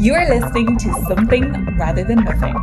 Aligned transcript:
You 0.00 0.12
are 0.14 0.28
listening 0.28 0.76
to 0.78 0.92
Something 1.06 1.76
Rather 1.78 2.02
Than 2.02 2.24
Nothing. 2.24 2.54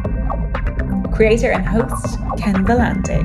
Creator 1.14 1.52
and 1.52 1.66
host 1.66 2.18
Ken 2.38 2.66
Vellante. 2.66 3.22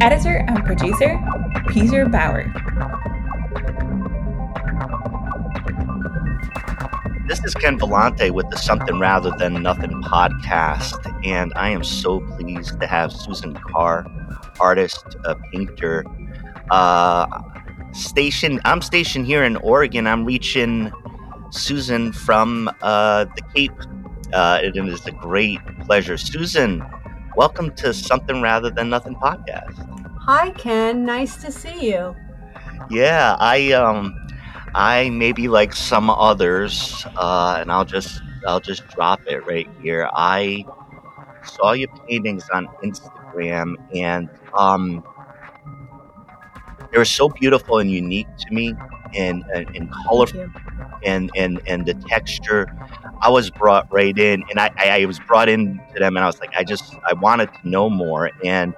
Editor 0.00 0.38
and 0.48 0.64
producer 0.64 1.20
Peter 1.68 2.08
Bauer. 2.08 2.50
This 7.28 7.44
is 7.44 7.54
Ken 7.54 7.78
Vellante 7.78 8.30
with 8.30 8.48
the 8.48 8.56
Something 8.56 8.98
Rather 8.98 9.30
Than 9.38 9.62
Nothing 9.62 10.02
podcast, 10.02 11.26
and 11.26 11.52
I 11.54 11.68
am 11.68 11.84
so 11.84 12.20
pleased 12.20 12.80
to 12.80 12.86
have 12.86 13.12
Susan 13.12 13.54
Carr, 13.54 14.06
artist, 14.58 15.16
a 15.24 15.34
painter, 15.52 16.04
uh, 16.70 17.26
stationed. 17.92 18.62
I'm 18.64 18.80
stationed 18.80 19.26
here 19.26 19.44
in 19.44 19.56
Oregon. 19.56 20.06
I'm 20.06 20.24
reaching 20.24 20.90
Susan 21.52 22.12
from 22.12 22.70
uh, 22.80 23.26
the 23.36 23.42
Cape. 23.54 23.72
Uh, 24.32 24.58
it 24.62 24.76
is 24.76 25.06
a 25.06 25.12
great 25.12 25.60
pleasure. 25.80 26.16
Susan, 26.16 26.82
welcome 27.36 27.70
to 27.76 27.92
Something 27.92 28.40
Rather 28.40 28.70
Than 28.70 28.88
Nothing 28.88 29.14
podcast. 29.16 29.76
Hi, 30.22 30.50
Ken. 30.50 31.04
Nice 31.04 31.36
to 31.42 31.52
see 31.52 31.90
you. 31.92 32.16
Yeah, 32.90 33.36
I 33.38 33.72
um 33.72 34.14
I 34.74 35.10
maybe 35.10 35.48
like 35.48 35.74
some 35.74 36.08
others, 36.08 37.06
uh, 37.16 37.58
and 37.60 37.70
I'll 37.70 37.84
just 37.84 38.22
I'll 38.46 38.60
just 38.60 38.88
drop 38.88 39.20
it 39.26 39.46
right 39.46 39.68
here. 39.82 40.08
I 40.14 40.64
saw 41.44 41.72
your 41.72 41.88
paintings 42.08 42.48
on 42.50 42.68
Instagram, 42.82 43.74
and 43.94 44.30
um, 44.56 45.04
they 46.90 46.98
were 46.98 47.04
so 47.04 47.28
beautiful 47.28 47.78
and 47.78 47.90
unique 47.90 48.28
to 48.38 48.54
me, 48.54 48.74
and 49.14 49.44
and, 49.54 49.68
and 49.76 49.92
colorful, 50.06 50.46
and 51.04 51.30
and 51.36 51.60
and 51.66 51.86
the 51.86 51.94
texture. 51.94 52.66
I 53.20 53.30
was 53.30 53.50
brought 53.50 53.92
right 53.92 54.16
in, 54.18 54.42
and 54.50 54.58
I, 54.58 54.70
I 54.76 55.04
was 55.04 55.20
brought 55.20 55.48
in 55.48 55.80
to 55.94 56.00
them, 56.00 56.16
and 56.16 56.24
I 56.24 56.26
was 56.26 56.40
like, 56.40 56.52
I 56.56 56.64
just 56.64 56.96
I 57.06 57.12
wanted 57.12 57.50
to 57.54 57.68
know 57.68 57.88
more, 57.88 58.30
and 58.44 58.74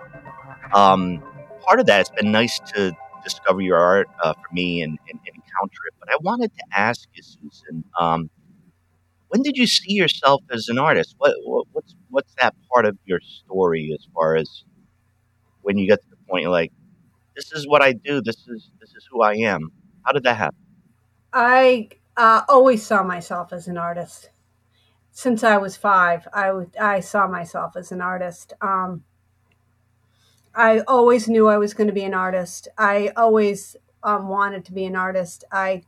um, 0.75 1.23
part 1.67 1.81
of 1.81 1.87
that 1.87 2.01
it's 2.01 2.11
been 2.11 2.31
nice 2.33 2.61
to 2.75 2.95
discover 3.23 3.63
your 3.63 3.79
art 3.79 4.09
uh, 4.23 4.35
for 4.35 4.53
me 4.53 4.83
and, 4.83 4.99
and, 5.11 5.19
and 5.27 5.35
encounter 5.35 5.79
it. 5.89 5.95
But 5.99 6.11
I 6.11 6.17
wanted 6.21 6.53
to 6.55 6.65
ask 6.77 7.09
you, 7.15 7.23
Susan, 7.23 7.85
um, 7.99 8.29
when 9.29 9.43
did 9.43 9.57
you 9.57 9.67
see 9.67 9.95
yourself 9.95 10.43
as 10.51 10.69
an 10.69 10.79
artist? 10.79 11.15
What, 11.19 11.35
what, 11.45 11.67
what's 11.73 11.95
what's 12.11 12.35
that 12.41 12.55
part 12.73 12.87
of 12.87 12.97
your 13.05 13.21
story 13.21 13.91
as 13.95 14.07
far 14.15 14.37
as 14.37 14.65
when 15.63 15.79
you 15.79 15.87
get 15.87 16.03
to 16.03 16.11
the 16.11 16.17
point 16.29 16.43
you're 16.43 16.53
like, 16.53 16.73
this 17.35 17.51
is 17.53 17.67
what 17.67 17.83
I 17.83 17.93
do. 17.93 18.21
This 18.21 18.47
is 18.47 18.71
this 18.81 18.91
is 18.91 19.09
who 19.11 19.23
I 19.23 19.35
am. 19.35 19.71
How 20.05 20.13
did 20.13 20.23
that 20.25 20.37
happen? 20.37 20.59
I 21.33 21.89
uh, 22.17 22.43
always 22.49 22.87
saw 22.87 23.03
myself 23.03 23.53
as 23.53 23.69
an 23.69 23.79
artist. 23.79 24.31
Since 25.11 25.45
I 25.45 25.57
was 25.59 25.77
five, 25.77 26.27
I, 26.33 26.47
w- 26.49 26.71
I 26.81 27.01
saw 27.01 27.29
myself 27.29 27.77
as 27.77 27.93
an 27.93 28.01
artist. 28.01 28.53
Um, 28.61 29.05
I 30.55 30.81
always 30.81 31.29
knew 31.29 31.49
I 31.49 31.59
was 31.59 31.75
going 31.75 31.87
to 31.89 31.93
be 31.93 32.05
an 32.05 32.15
artist. 32.15 32.69
I 32.79 33.13
always 33.17 33.77
um, 34.03 34.29
wanted 34.29 34.65
to 34.67 34.73
be 34.73 34.85
an 34.85 34.97
artist. 34.97 35.45
I 35.51 35.83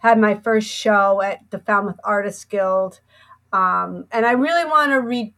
had 0.00 0.18
my 0.18 0.34
first 0.34 0.68
show 0.68 1.20
at 1.22 1.50
the 1.50 1.58
Falmouth 1.58 2.00
Artists 2.04 2.44
Guild, 2.44 3.00
um, 3.52 4.06
and 4.10 4.24
I 4.26 4.32
really 4.32 4.64
want 4.64 4.92
to 4.92 5.00
re- 5.00 5.34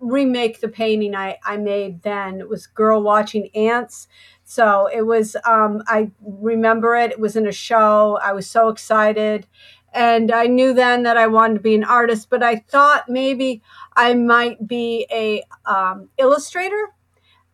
remake 0.00 0.60
the 0.60 0.68
painting 0.68 1.14
I, 1.14 1.38
I 1.44 1.56
made 1.56 2.02
then. 2.02 2.40
It 2.40 2.48
was 2.48 2.66
Girl 2.66 3.02
Watching 3.02 3.48
Ants. 3.54 4.08
So 4.50 4.88
it 4.90 5.02
was, 5.02 5.36
um, 5.44 5.82
I 5.88 6.10
remember 6.22 6.96
it. 6.96 7.10
It 7.10 7.20
was 7.20 7.36
in 7.36 7.46
a 7.46 7.52
show. 7.52 8.18
I 8.22 8.32
was 8.32 8.48
so 8.48 8.70
excited. 8.70 9.46
And 9.92 10.32
I 10.32 10.46
knew 10.46 10.72
then 10.72 11.02
that 11.02 11.18
I 11.18 11.26
wanted 11.26 11.54
to 11.54 11.60
be 11.60 11.74
an 11.74 11.84
artist, 11.84 12.30
but 12.30 12.42
I 12.42 12.56
thought 12.56 13.10
maybe 13.10 13.60
I 13.94 14.14
might 14.14 14.66
be 14.66 15.06
a 15.12 15.42
um, 15.66 16.08
illustrator 16.16 16.94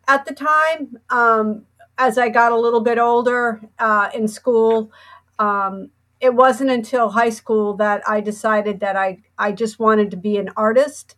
at 0.06 0.24
the 0.24 0.34
time. 0.34 1.00
Um, 1.10 1.66
as 1.98 2.16
I 2.16 2.28
got 2.28 2.52
a 2.52 2.56
little 2.56 2.80
bit 2.80 2.98
older 2.98 3.60
uh, 3.80 4.10
in 4.14 4.28
school, 4.28 4.92
um, 5.40 5.90
it 6.20 6.32
wasn't 6.32 6.70
until 6.70 7.08
high 7.08 7.30
school 7.30 7.74
that 7.74 8.08
I 8.08 8.20
decided 8.20 8.78
that 8.80 8.94
I, 8.94 9.18
I 9.36 9.50
just 9.50 9.80
wanted 9.80 10.12
to 10.12 10.16
be 10.16 10.36
an 10.36 10.50
artist. 10.56 11.16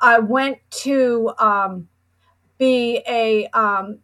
I 0.00 0.18
went 0.20 0.60
to 0.84 1.32
um, 1.38 1.88
be 2.56 3.02
a 3.06 3.48
um, 3.48 3.98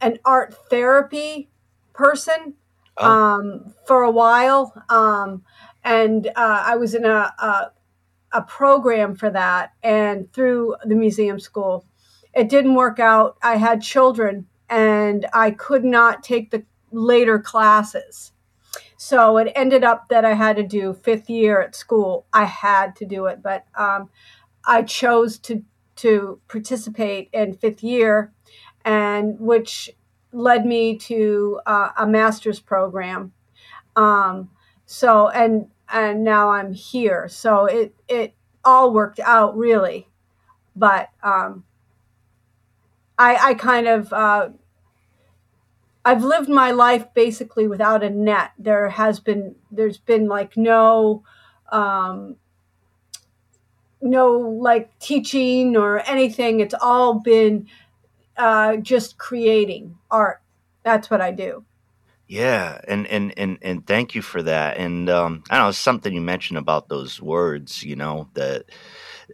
an 0.00 0.18
art 0.24 0.54
therapy 0.70 1.50
person 1.92 2.54
oh. 2.98 3.10
Um, 3.10 3.74
for 3.86 4.02
a 4.02 4.10
while, 4.10 4.72
um, 4.88 5.44
and 5.84 6.26
uh, 6.28 6.62
I 6.66 6.76
was 6.76 6.94
in 6.94 7.04
a, 7.04 7.32
a 7.38 7.72
a 8.32 8.42
program 8.42 9.14
for 9.14 9.30
that, 9.30 9.72
and 9.82 10.30
through 10.32 10.76
the 10.84 10.94
museum 10.94 11.40
school, 11.40 11.86
it 12.34 12.48
didn't 12.48 12.74
work 12.74 12.98
out. 12.98 13.38
I 13.42 13.56
had 13.56 13.80
children 13.80 14.46
and 14.68 15.26
I 15.32 15.52
could 15.52 15.84
not 15.84 16.22
take 16.22 16.50
the 16.50 16.64
later 16.90 17.38
classes. 17.38 18.32
So 18.98 19.36
it 19.36 19.52
ended 19.54 19.84
up 19.84 20.08
that 20.08 20.24
I 20.24 20.34
had 20.34 20.56
to 20.56 20.62
do 20.62 20.94
fifth 20.94 21.28
year 21.30 21.60
at 21.60 21.74
school. 21.74 22.26
I 22.32 22.44
had 22.44 22.96
to 22.96 23.04
do 23.04 23.26
it, 23.26 23.42
but 23.42 23.64
um, 23.78 24.10
I 24.66 24.82
chose 24.82 25.38
to 25.40 25.64
to 25.96 26.40
participate 26.48 27.30
in 27.32 27.54
fifth 27.54 27.82
year, 27.82 28.34
and 28.86 29.38
which 29.40 29.90
led 30.32 30.64
me 30.64 30.96
to 30.96 31.60
uh, 31.66 31.90
a 31.98 32.06
master's 32.06 32.60
program. 32.60 33.32
Um, 33.96 34.48
so 34.86 35.28
and 35.28 35.66
and 35.92 36.24
now 36.24 36.50
I'm 36.50 36.72
here. 36.72 37.28
So 37.28 37.66
it 37.66 37.94
it 38.08 38.34
all 38.64 38.92
worked 38.92 39.18
out 39.20 39.56
really, 39.56 40.08
but 40.76 41.10
um, 41.22 41.64
I 43.18 43.36
I 43.36 43.54
kind 43.54 43.88
of 43.88 44.12
uh, 44.12 44.50
I've 46.04 46.22
lived 46.22 46.48
my 46.48 46.70
life 46.70 47.12
basically 47.12 47.66
without 47.66 48.04
a 48.04 48.10
net. 48.10 48.52
There 48.56 48.90
has 48.90 49.18
been 49.18 49.56
there's 49.72 49.98
been 49.98 50.28
like 50.28 50.56
no 50.56 51.24
um, 51.72 52.36
no 54.00 54.38
like 54.38 54.96
teaching 55.00 55.76
or 55.76 56.00
anything. 56.08 56.60
It's 56.60 56.74
all 56.80 57.14
been 57.14 57.66
uh, 58.36 58.76
just 58.76 59.18
creating 59.18 59.96
art. 60.10 60.42
That's 60.82 61.10
what 61.10 61.20
I 61.20 61.32
do. 61.32 61.64
Yeah, 62.28 62.80
and 62.88 63.06
and 63.06 63.32
and 63.36 63.58
and 63.62 63.86
thank 63.86 64.14
you 64.14 64.22
for 64.22 64.42
that. 64.42 64.78
And 64.78 65.08
um, 65.08 65.44
I 65.48 65.58
know 65.58 65.70
something 65.70 66.12
you 66.12 66.20
mentioned 66.20 66.58
about 66.58 66.88
those 66.88 67.22
words. 67.22 67.84
You 67.84 67.94
know 67.94 68.28
that 68.34 68.64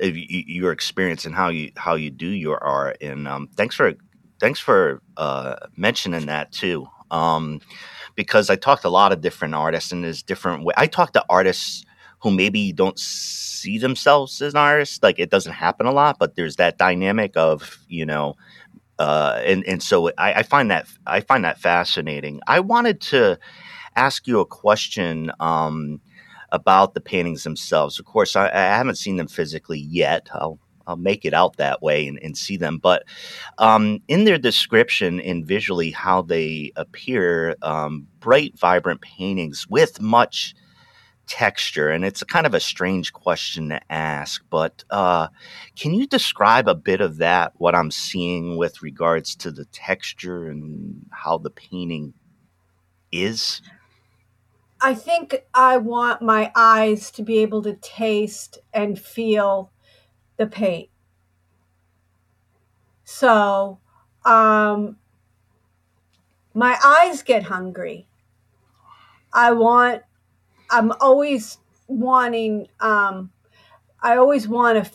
your 0.01 0.73
experience 0.73 1.25
and 1.25 1.35
how 1.35 1.49
you 1.49 1.73
how 1.77 1.95
you 1.95 2.11
do 2.11 2.27
your 2.29 2.63
art. 2.63 2.99
And 3.01 3.27
um, 3.27 3.49
thanks 3.57 3.75
for 3.75 3.95
thanks 4.41 4.61
for 4.61 5.01
uh, 5.17 5.57
mentioning 5.77 6.27
that 6.27 6.53
too. 6.53 6.87
Um, 7.11 7.61
because 8.15 8.51
I 8.51 8.57
talked 8.57 8.83
to 8.83 8.89
a 8.89 8.91
lot 8.91 9.13
of 9.13 9.23
different 9.23 9.55
artists, 9.55 9.93
and 9.93 10.05
there's 10.05 10.23
different 10.23 10.65
way. 10.65 10.75
I 10.77 10.87
talk 10.87 11.13
to 11.15 11.25
artists 11.31 11.85
who 12.21 12.31
maybe 12.31 12.73
don't 12.73 12.99
see 12.99 13.79
themselves 13.79 14.41
as 14.43 14.53
an 14.53 14.59
artist. 14.59 15.03
Like 15.03 15.19
it 15.19 15.31
doesn't 15.31 15.53
happen 15.53 15.87
a 15.87 15.93
lot, 15.93 16.19
but 16.19 16.37
there's 16.37 16.57
that 16.57 16.77
dynamic 16.77 17.37
of 17.37 17.79
you 17.89 18.05
know, 18.05 18.37
uh, 19.03 19.41
and 19.45 19.65
and 19.67 19.83
so 19.83 20.11
I, 20.19 20.35
I 20.35 20.43
find 20.43 20.71
that 20.71 20.87
I 21.07 21.21
find 21.21 21.45
that 21.45 21.59
fascinating. 21.59 22.41
I 22.47 22.61
wanted 22.61 23.01
to 23.13 23.39
ask 23.97 24.27
you 24.27 24.41
a 24.41 24.47
question. 24.47 25.33
Um, 25.41 26.01
about 26.53 26.93
the 26.93 27.01
paintings 27.01 27.45
themselves. 27.45 27.99
Of 27.99 28.05
course, 28.05 28.37
I, 28.37 28.47
I, 28.47 28.77
haven't 28.77 28.97
seen 28.97 29.17
them 29.17 29.27
physically 29.27 29.79
yet. 29.79 30.29
I'll 30.35 30.59
I'll 30.87 30.97
make 30.97 31.25
it 31.25 31.35
out 31.35 31.57
that 31.57 31.83
way 31.83 32.07
and, 32.07 32.19
and 32.23 32.37
see 32.37 32.57
them. 32.57 32.79
But 32.79 33.05
um, 33.59 34.01
in 34.09 34.25
their 34.25 34.39
description 34.39 35.21
and 35.21 35.47
visually 35.47 35.91
how 35.91 36.23
they 36.23 36.73
appear, 36.77 37.57
um, 37.63 38.07
bright, 38.21 38.59
vibrant 38.59 39.01
paintings 39.01 39.67
with 39.69 40.01
much 40.01 40.55
texture. 41.27 41.89
And 41.89 42.05
it's 42.05 42.23
kind 42.23 42.47
of 42.47 42.55
a 42.55 42.61
strange 42.61 43.13
question 43.13 43.71
to 43.71 43.81
ask, 43.91 44.45
but 44.51 44.85
uh, 44.91 45.29
can 45.77 45.95
you 45.95 46.07
describe 46.07 46.69
a 46.69 46.75
bit 46.75 47.01
of 47.01 47.19
that, 47.19 47.53
what 47.57 47.75
I'm 47.75 47.91
seeing 47.91 48.57
with 48.57 48.83
regards 48.83 49.35
to 49.37 49.51
the 49.51 49.65
texture 49.67 50.49
and 50.49 51.07
how 51.11 51.39
the 51.39 51.51
painting 51.51 52.15
is? 53.11 53.63
I 54.81 54.95
think 54.95 55.45
I 55.55 55.77
want 55.77 56.23
my 56.23 56.51
eyes 56.57 57.11
to 57.13 57.23
be 57.23 57.39
able 57.39 57.63
to 57.63 57.75
taste 57.75 58.59
and 58.73 58.99
feel 58.99 59.71
the 60.37 60.47
paint. 60.47 60.89
So, 63.05 63.79
um, 64.25 64.97
my 66.55 66.77
eyes 66.85 67.23
get 67.23 67.45
hungry. 67.45 68.09
I 69.33 69.53
want, 69.53 70.03
I'm 70.73 70.93
always 71.01 71.59
wanting, 71.89 72.69
um, 72.81 73.31
I 74.03 74.17
always 74.17 74.49
want 74.49 74.85
to, 74.85 74.91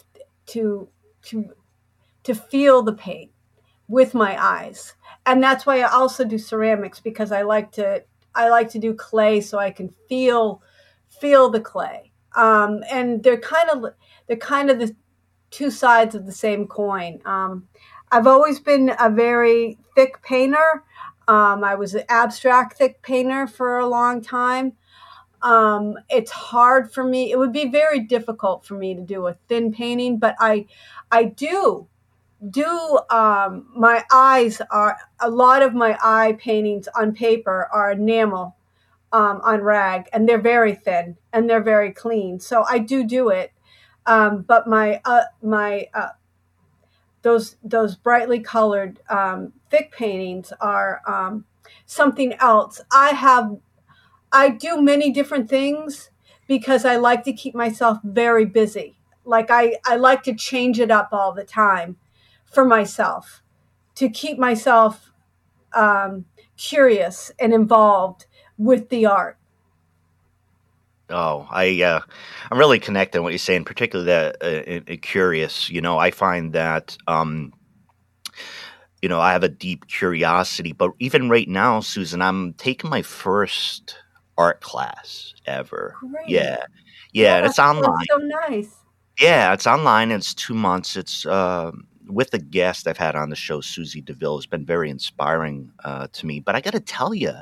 to, 0.54 0.90
to, 1.24 1.52
to 2.24 2.36
feel 2.36 2.84
the 2.84 2.94
paint 2.94 3.32
with 3.88 4.14
my 4.14 4.42
eyes. 4.44 4.96
And 5.26 5.44
that's 5.44 5.66
why 5.66 5.82
I 5.82 5.90
also 5.92 6.26
do 6.26 6.38
ceramics 6.40 7.00
because 7.00 7.32
I 7.32 7.44
like 7.44 7.72
to, 7.74 8.04
I 8.36 8.50
like 8.50 8.70
to 8.72 8.80
do 8.80 8.94
clay 8.94 9.42
so 9.42 9.60
I 9.60 9.72
can 9.72 9.90
feel, 10.10 10.62
feel 11.10 11.50
the 11.50 11.62
clay. 11.62 12.12
um, 12.36 12.84
and 12.92 13.24
they're 13.24 13.40
kind 13.40 13.70
of 13.70 13.94
they're 14.28 14.38
kind 14.38 14.70
of 14.70 14.80
the 14.80 14.96
two 15.52 15.72
sides 15.72 16.16
of 16.16 16.26
the 16.26 16.32
same 16.32 16.68
coin. 16.68 17.20
Um, 17.26 17.68
I've 18.12 18.28
always 18.28 18.60
been 18.60 18.94
a 19.00 19.10
very 19.10 19.78
thick 19.96 20.22
painter. 20.24 20.84
Um, 21.28 21.64
I 21.64 21.76
was 21.76 21.96
an 21.96 22.04
abstract 22.10 22.78
thick 22.78 23.02
painter 23.02 23.48
for 23.48 23.80
a 23.80 23.88
long 23.88 24.22
time. 24.22 24.74
Um, 25.42 25.98
it's 26.10 26.32
hard 26.32 26.92
for 26.92 27.04
me. 27.04 27.32
It 27.32 27.38
would 27.38 27.54
be 27.54 27.70
very 27.70 28.00
difficult 28.00 28.66
for 28.66 28.76
me 28.76 28.96
to 28.96 29.02
do 29.02 29.28
a 29.28 29.34
thin 29.48 29.72
painting, 29.72 30.18
but 30.18 30.36
I, 30.40 30.66
I 31.12 31.26
do 31.26 31.88
do 32.50 33.00
um, 33.10 33.68
my 33.76 34.04
eyes 34.12 34.62
are 34.70 34.98
a 35.20 35.30
lot 35.30 35.62
of 35.64 35.74
my 35.74 35.98
eye 36.04 36.38
paintings 36.40 36.88
on 36.96 37.14
paper 37.14 37.68
are 37.74 37.92
enamel 37.92 38.56
um, 39.12 39.42
on 39.44 39.62
rag 39.62 40.08
and 40.14 40.28
they're 40.28 40.42
very 40.42 40.76
thin 40.76 41.18
and 41.34 41.50
they're 41.50 41.64
very 41.64 41.92
clean 41.92 42.40
so 42.40 42.64
i 42.70 42.78
do 42.78 43.04
do 43.04 43.30
it 43.30 43.52
um, 44.06 44.42
but 44.44 44.68
my 44.68 45.02
uh, 45.06 45.24
my 45.42 45.88
uh, 45.94 46.10
those 47.24 47.56
those 47.64 47.96
brightly 47.96 48.40
colored 48.40 49.00
um, 49.10 49.52
thick 49.72 49.92
paintings 49.92 50.54
are 50.62 51.02
um, 51.08 51.44
something 51.86 52.34
else 52.36 52.80
i 52.92 53.10
have 53.10 53.58
i 54.32 54.50
do 54.50 54.82
many 54.82 55.12
different 55.12 55.50
things 55.50 56.10
because 56.48 56.86
i 56.86 56.96
like 56.96 57.24
to 57.24 57.34
keep 57.34 57.56
myself 57.56 57.98
very 58.04 58.46
busy 58.46 58.98
like 59.26 59.50
i 59.50 59.76
i 59.86 59.96
like 59.96 60.24
to 60.24 60.34
change 60.34 60.80
it 60.80 60.92
up 60.92 61.10
all 61.12 61.34
the 61.34 61.44
time 61.44 61.98
for 62.46 62.66
myself 62.66 63.42
to 63.96 64.10
keep 64.10 64.38
myself 64.38 65.12
um, 65.74 66.26
curious 66.56 67.32
and 67.40 67.54
involved 67.54 68.26
with 68.58 68.90
the 68.90 69.06
art. 69.06 69.38
Oh, 71.10 71.48
I 71.50 71.82
uh, 71.82 72.02
I'm 72.52 72.58
really 72.58 72.80
connecting 72.80 73.24
what 73.24 73.32
you're 73.32 73.40
saying, 73.40 73.66
particularly 73.66 74.12
that 74.12 74.90
uh, 74.92 74.96
curious. 75.02 75.70
You 75.70 75.82
know, 75.82 75.98
I 75.98 76.12
find 76.12 76.52
that 76.54 76.98
um, 77.08 77.54
you 79.02 79.08
know 79.08 79.22
I 79.22 79.32
have 79.32 79.44
a 79.44 79.50
deep 79.50 79.88
curiosity, 79.88 80.74
but 80.74 80.92
even 81.00 81.30
right 81.30 81.48
now, 81.48 81.80
Susan, 81.80 82.22
I'm 82.22 82.54
taking 82.54 82.90
my 82.90 83.02
first 83.02 83.96
art 84.38 84.62
class 84.62 85.34
ever. 85.46 85.96
Great. 86.00 86.30
Yeah, 86.30 86.64
yeah, 87.14 87.38
and 87.38 87.46
it's 87.46 87.60
online. 87.60 88.06
so 88.10 88.18
nice. 88.18 88.76
Yeah, 89.20 89.54
it's 89.54 89.66
online. 89.66 90.12
It's 90.12 90.34
two 90.34 90.54
months. 90.54 90.96
It's 90.96 91.26
uh, 91.26 91.72
with 92.08 92.34
a 92.34 92.40
guest 92.40 92.88
I've 92.88 92.98
had 92.98 93.16
on 93.16 93.30
the 93.30 93.36
show, 93.36 93.62
Susie 93.62 94.02
Deville, 94.02 94.38
has 94.38 94.46
been 94.46 94.66
very 94.66 94.90
inspiring 94.90 95.72
uh, 95.84 96.08
to 96.14 96.26
me. 96.26 96.40
But 96.40 96.56
I 96.56 96.62
got 96.62 96.74
to 96.74 96.80
tell 96.80 97.14
you, 97.14 97.34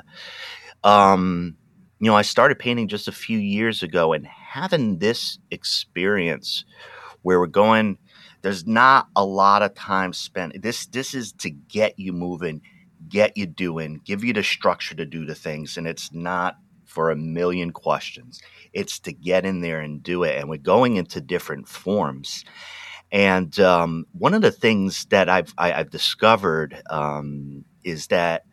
um, 0.84 1.56
you 2.00 2.10
know, 2.10 2.16
I 2.16 2.22
started 2.22 2.58
painting 2.58 2.88
just 2.88 3.08
a 3.08 3.12
few 3.12 3.38
years 3.38 3.82
ago, 3.82 4.12
and 4.12 4.26
having 4.26 4.98
this 4.98 5.38
experience 5.50 6.64
where 7.22 7.40
we're 7.40 7.46
going, 7.46 7.98
there's 8.42 8.66
not 8.66 9.08
a 9.16 9.24
lot 9.24 9.62
of 9.62 9.74
time 9.74 10.12
spent. 10.12 10.62
This 10.62 10.86
this 10.86 11.14
is 11.14 11.32
to 11.34 11.50
get 11.50 11.98
you 11.98 12.12
moving, 12.12 12.62
get 13.08 13.36
you 13.36 13.46
doing, 13.46 14.00
give 14.04 14.24
you 14.24 14.32
the 14.32 14.42
structure 14.42 14.94
to 14.94 15.04
do 15.04 15.26
the 15.26 15.34
things, 15.34 15.76
and 15.76 15.86
it's 15.86 16.12
not 16.12 16.56
for 16.96 17.10
a 17.10 17.16
million 17.16 17.72
questions. 17.72 18.40
It's 18.72 18.98
to 19.00 19.12
get 19.12 19.44
in 19.44 19.60
there 19.60 19.80
and 19.80 20.02
do 20.02 20.24
it, 20.24 20.38
and 20.38 20.48
we're 20.48 20.56
going 20.56 20.96
into 20.96 21.20
different 21.20 21.68
forms. 21.68 22.42
And 23.12 23.60
um, 23.60 24.06
one 24.12 24.32
of 24.32 24.40
the 24.40 24.50
things 24.50 25.04
that 25.10 25.28
I've 25.28 25.52
I, 25.58 25.66
have 25.66 25.74
i 25.74 25.78
have 25.78 25.90
discovered 25.90 26.82
um, 26.88 27.66
is 27.84 28.06
that 28.06 28.44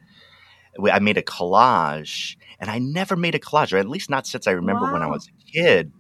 I 0.92 1.00
made 1.00 1.18
a 1.18 1.22
collage, 1.22 2.36
and 2.60 2.70
I 2.70 2.80
never 2.80 3.16
made 3.16 3.34
a 3.34 3.40
collage, 3.40 3.72
or 3.72 3.78
at 3.78 3.88
least 3.88 4.10
not 4.10 4.28
since 4.28 4.46
I 4.46 4.52
remember 4.52 4.88
wow. 4.88 4.92
when 4.92 5.02
I 5.04 5.08
was 5.08 5.26
a 5.30 5.52
kid. 5.52 5.94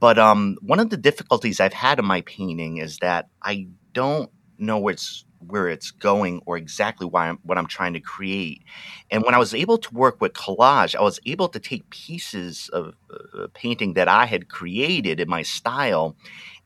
But 0.00 0.18
um, 0.18 0.58
one 0.60 0.80
of 0.80 0.90
the 0.90 0.98
difficulties 0.98 1.60
I've 1.60 1.72
had 1.72 1.98
in 1.98 2.04
my 2.04 2.20
painting 2.20 2.76
is 2.76 2.98
that 2.98 3.30
I 3.42 3.68
don't 3.94 4.30
know 4.58 4.78
where 4.78 4.92
it's 4.92 5.24
where 5.46 5.68
it's 5.68 5.90
going 5.90 6.42
or 6.46 6.56
exactly 6.56 7.06
why 7.06 7.28
I'm, 7.28 7.38
what 7.42 7.58
I'm 7.58 7.66
trying 7.66 7.94
to 7.94 8.00
create. 8.00 8.62
And 9.10 9.22
when 9.22 9.34
I 9.34 9.38
was 9.38 9.54
able 9.54 9.78
to 9.78 9.94
work 9.94 10.20
with 10.20 10.34
collage, 10.34 10.94
I 10.94 11.02
was 11.02 11.18
able 11.26 11.48
to 11.48 11.58
take 11.58 11.88
pieces 11.90 12.68
of 12.72 12.94
uh, 13.10 13.46
painting 13.54 13.94
that 13.94 14.08
I 14.08 14.26
had 14.26 14.48
created 14.48 15.20
in 15.20 15.28
my 15.28 15.42
style, 15.42 16.16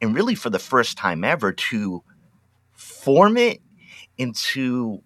and 0.00 0.14
really 0.14 0.34
for 0.34 0.50
the 0.50 0.58
first 0.58 0.98
time 0.98 1.24
ever 1.24 1.52
to 1.52 2.02
form 2.72 3.36
it 3.36 3.60
into 4.18 5.02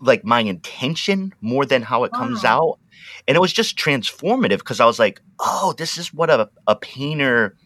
like 0.00 0.24
my 0.24 0.40
intention 0.40 1.32
more 1.40 1.64
than 1.64 1.82
how 1.82 2.04
it 2.04 2.12
wow. 2.12 2.18
comes 2.18 2.44
out. 2.44 2.78
And 3.26 3.36
it 3.36 3.40
was 3.40 3.52
just 3.52 3.76
transformative 3.76 4.58
because 4.58 4.80
I 4.80 4.86
was 4.86 4.98
like, 4.98 5.20
oh, 5.40 5.74
this 5.76 5.98
is 5.98 6.12
what 6.12 6.30
a, 6.30 6.48
a 6.66 6.76
painter 6.76 7.56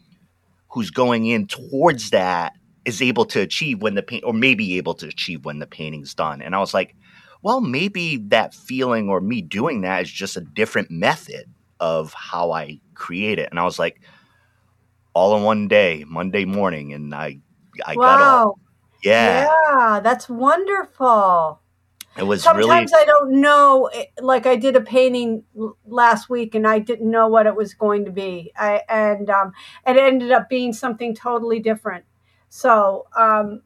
who's 0.68 0.90
going 0.90 1.26
in 1.26 1.46
towards 1.46 2.10
that 2.10 2.54
is 2.88 3.02
able 3.02 3.24
to 3.26 3.40
achieve 3.40 3.82
when 3.82 3.94
the 3.94 4.02
paint 4.02 4.24
or 4.24 4.32
maybe 4.32 4.76
able 4.76 4.94
to 4.94 5.06
achieve 5.06 5.44
when 5.44 5.58
the 5.58 5.66
painting's 5.66 6.14
done. 6.14 6.42
And 6.42 6.54
I 6.54 6.58
was 6.58 6.74
like, 6.74 6.96
well, 7.42 7.60
maybe 7.60 8.16
that 8.28 8.54
feeling 8.54 9.08
or 9.08 9.20
me 9.20 9.42
doing 9.42 9.82
that 9.82 10.02
is 10.02 10.10
just 10.10 10.36
a 10.36 10.40
different 10.40 10.90
method 10.90 11.46
of 11.78 12.12
how 12.14 12.50
I 12.50 12.80
create 12.94 13.38
it. 13.38 13.48
And 13.50 13.60
I 13.60 13.64
was 13.64 13.78
like, 13.78 14.00
all 15.14 15.36
in 15.36 15.44
one 15.44 15.68
day, 15.68 16.04
Monday 16.06 16.44
morning, 16.44 16.92
and 16.92 17.14
I 17.14 17.38
I 17.84 17.94
wow. 17.94 18.04
got 18.04 18.22
all 18.22 18.58
yeah. 19.02 19.46
Yeah, 19.46 20.00
that's 20.00 20.28
wonderful. 20.28 21.60
It 22.16 22.24
was 22.24 22.42
Sometimes 22.42 22.90
really... 22.92 23.02
I 23.02 23.04
don't 23.04 23.40
know. 23.40 23.86
Eh, 23.92 24.06
like 24.20 24.46
I 24.46 24.56
did 24.56 24.74
a 24.74 24.80
painting 24.80 25.44
last 25.86 26.28
week, 26.28 26.54
and 26.54 26.66
I 26.66 26.80
didn't 26.80 27.08
know 27.08 27.28
what 27.28 27.46
it 27.46 27.54
was 27.54 27.74
going 27.74 28.04
to 28.06 28.10
be. 28.10 28.52
I, 28.56 28.82
and 28.88 29.30
um, 29.30 29.52
it 29.86 29.96
ended 29.96 30.32
up 30.32 30.48
being 30.48 30.72
something 30.72 31.14
totally 31.14 31.60
different. 31.60 32.04
So 32.48 33.06
um, 33.16 33.62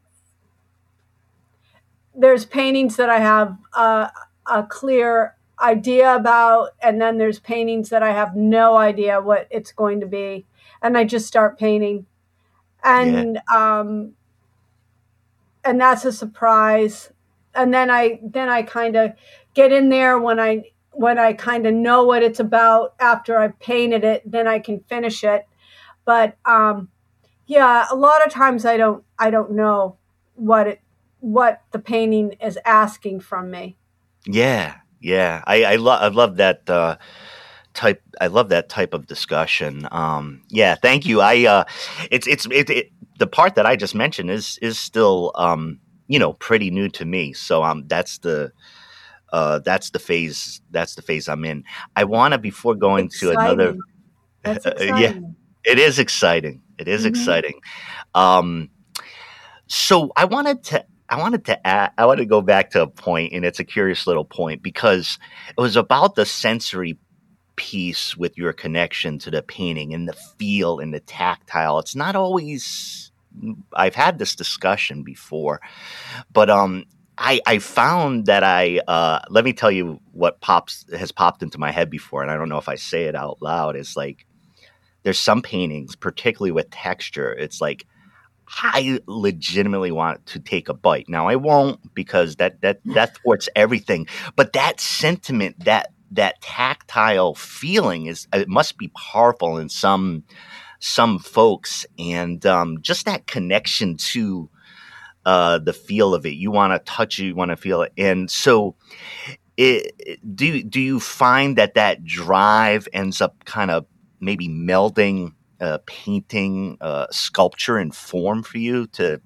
there's 2.15 2.45
paintings 2.45 2.97
that 2.97 3.09
I 3.09 3.19
have 3.21 3.57
uh, 3.75 4.09
a 4.47 4.63
clear 4.65 5.37
idea 5.61 6.15
about, 6.15 6.71
and 6.83 7.01
then 7.01 7.19
there's 7.19 7.39
paintings 7.39 7.91
that 7.91 8.03
I 8.03 8.13
have 8.13 8.35
no 8.35 8.77
idea 8.77 9.21
what 9.21 9.47
it's 9.51 9.73
going 9.73 10.01
to 10.01 10.07
be, 10.07 10.47
and 10.83 10.99
I 10.99 11.05
just 11.05 11.27
start 11.27 11.59
painting. 11.59 12.07
And 12.85 13.41
yeah. 13.49 13.79
um, 13.81 14.15
and 15.65 15.81
that's 15.81 16.05
a 16.05 16.13
surprise 16.13 17.11
and 17.55 17.73
then 17.73 17.91
i 17.91 18.19
then 18.23 18.49
i 18.49 18.63
kind 18.63 18.97
of 18.97 19.13
get 19.55 19.73
in 19.73 19.89
there 19.89 20.19
when 20.19 20.41
i 20.41 20.63
when 20.93 21.19
i 21.19 21.33
kind 21.33 21.67
of 21.67 21.75
know 21.75 22.05
what 22.05 22.23
it's 22.23 22.41
about 22.41 22.95
after 23.01 23.39
i've 23.39 23.59
painted 23.59 24.05
it 24.05 24.23
then 24.31 24.47
i 24.47 24.59
can 24.59 24.81
finish 24.89 25.25
it 25.25 25.47
but 26.05 26.37
um 26.45 26.89
yeah 27.47 27.87
a 27.91 27.97
lot 27.97 28.25
of 28.27 28.33
times 28.33 28.65
i 28.65 28.77
don't 28.77 29.05
i 29.19 29.31
don't 29.31 29.51
know 29.51 29.97
what 30.35 30.67
it 30.67 30.81
what 31.21 31.63
the 31.73 31.79
painting 31.79 32.33
is 32.43 32.59
asking 32.65 33.21
from 33.21 33.51
me 33.51 33.77
yeah 34.27 34.77
yeah 35.01 35.43
i 35.47 35.65
i, 35.65 35.77
love 35.77 36.03
I 36.03 36.09
love 36.09 36.37
that 36.37 36.69
uh 36.69 36.97
type 37.75 38.03
i 38.21 38.27
love 38.27 38.51
that 38.51 38.69
type 38.69 38.93
of 38.93 39.07
discussion 39.07 39.89
um 39.93 40.43
yeah 40.49 40.75
thank 40.75 41.07
you 41.07 41.21
i 41.21 41.47
uh 41.47 41.65
it's 42.11 42.27
it's 42.27 42.47
it, 42.47 42.69
it 42.71 42.93
the 43.23 43.27
part 43.29 43.55
that 43.55 43.67
I 43.67 43.77
just 43.77 43.95
mentioned 43.95 44.31
is 44.31 44.59
is 44.63 44.81
still 44.81 45.31
um, 45.37 45.79
you 46.09 46.19
know 46.19 46.33
pretty 46.33 46.71
new 46.73 46.89
to 46.89 47.05
me. 47.05 47.33
So 47.33 47.63
um, 47.63 47.85
that's 47.87 48.19
the 48.19 48.53
uh, 49.33 49.61
that's 49.61 49.91
the 49.91 50.01
phase 50.01 50.61
that's 50.71 50.97
the 50.97 51.03
phase 51.03 51.29
I'm 51.29 51.45
in. 51.45 51.63
I 51.95 52.03
want 52.03 52.33
to 52.33 52.39
before 52.39 52.75
going 52.75 53.07
exciting. 53.07 53.37
to 53.37 53.41
another. 53.41 53.77
Uh, 54.45 54.73
yeah, 54.97 55.17
it 55.65 55.79
is 55.79 56.01
exciting. 56.01 56.63
It 56.83 56.89
is 56.89 57.03
mm-hmm. 57.03 57.09
exciting. 57.09 57.61
Um, 58.15 58.71
so 59.67 60.13
I 60.17 60.27
wanted 60.27 60.65
to 60.65 60.85
I 61.09 61.19
wanted 61.19 61.45
to 61.47 61.67
add, 61.67 61.93
I 61.99 62.07
want 62.07 62.21
to 62.21 62.27
go 62.27 62.41
back 62.41 62.71
to 62.71 62.83
a 62.83 62.87
point, 62.87 63.35
and 63.35 63.45
it's 63.45 63.61
a 63.61 63.65
curious 63.65 64.07
little 64.07 64.25
point 64.25 64.63
because 64.63 65.19
it 65.51 65.61
was 65.61 65.77
about 65.77 66.15
the 66.15 66.25
sensory 66.25 66.99
piece 67.57 68.17
with 68.17 68.39
your 68.39 68.55
connection 68.55 69.19
to 69.19 69.31
the 69.31 69.43
painting 69.43 69.93
and 69.93 70.09
the 70.09 70.15
feel 70.39 70.79
and 70.79 70.95
the 70.95 71.01
tactile. 71.01 71.79
It's 71.79 71.95
not 71.95 72.17
always 72.17 73.13
I've 73.75 73.95
had 73.95 74.19
this 74.19 74.35
discussion 74.35 75.03
before, 75.03 75.61
but 76.33 76.49
um, 76.49 76.85
I, 77.19 77.41
I 77.47 77.59
found 77.59 78.27
that 78.27 78.43
I 78.43 78.81
uh, 78.89 79.21
let 79.29 79.45
me 79.45 79.53
tell 79.53 79.71
you 79.71 80.01
what 80.13 80.41
pops 80.41 80.87
has 80.97 81.13
popped 81.13 81.43
into 81.43 81.59
my 81.59 81.71
head 81.71 81.91
before, 81.91 82.23
and 82.23 82.31
I 82.31 82.37
don't 82.37 82.49
know 82.49 82.59
if 82.59 82.69
I 82.69 82.77
say 82.77 83.05
it 83.05 83.15
out 83.15 83.43
loud. 83.43 83.77
Is 83.77 83.97
like 83.97 84.27
there's 85.03 85.19
some 85.19 85.43
paintings, 85.43 85.97
particularly 85.97 86.53
with 86.53 86.71
texture. 86.71 87.33
It's 87.33 87.61
like 87.61 87.87
I 88.49 89.01
legitimately 89.07 89.93
want 89.93 90.27
to 90.27 90.39
take 90.39 90.69
a 90.69 90.75
bite. 90.75 91.09
Now 91.09 91.29
I 91.29 91.37
won't 91.37 91.95
because 91.95 92.37
that 92.37 92.61
that 92.61 92.81
that 92.95 93.17
thwarts 93.19 93.49
everything. 93.57 94.07
But 94.37 94.53
that 94.53 94.81
sentiment, 94.81 95.65
that 95.65 95.93
that 96.13 96.41
tactile 96.41 97.35
feeling 97.35 98.07
is 98.07 98.29
it 98.33 98.49
must 98.49 98.79
be 98.79 98.89
powerful 98.89 99.59
in 99.59 99.69
some 99.69 100.25
some 100.79 101.19
folks, 101.19 101.87
and 101.99 102.45
um, 102.45 102.79
just 102.83 103.07
that 103.07 103.27
connection 103.27 103.97
to 103.97 104.51
uh, 105.25 105.59
the 105.59 105.73
feel 105.73 106.15
of 106.15 106.27
it. 106.27 106.35
You 106.35 106.51
want 106.51 106.73
to 106.73 106.91
touch 106.91 107.21
it, 107.21 107.25
you 107.27 107.35
want 107.35 107.51
to 107.51 107.57
feel 107.57 107.83
it, 107.83 107.93
and 107.97 108.31
so. 108.31 108.77
It, 109.59 110.19
do 110.35 110.63
do 110.63 110.81
you 110.81 110.99
find 110.99 111.59
that 111.59 111.75
that 111.75 112.05
drive 112.05 112.89
ends 112.95 113.21
up 113.21 113.45
kind 113.45 113.71
of 113.71 113.85
maybe 114.23 114.49
melding 114.49 115.35
uh, 115.61 115.79
painting 115.87 116.79
uh, 116.81 117.07
sculpture 117.11 117.77
and 117.77 117.95
form 117.95 118.43
for 118.43 118.59
you 118.59 118.87
to 118.89 119.21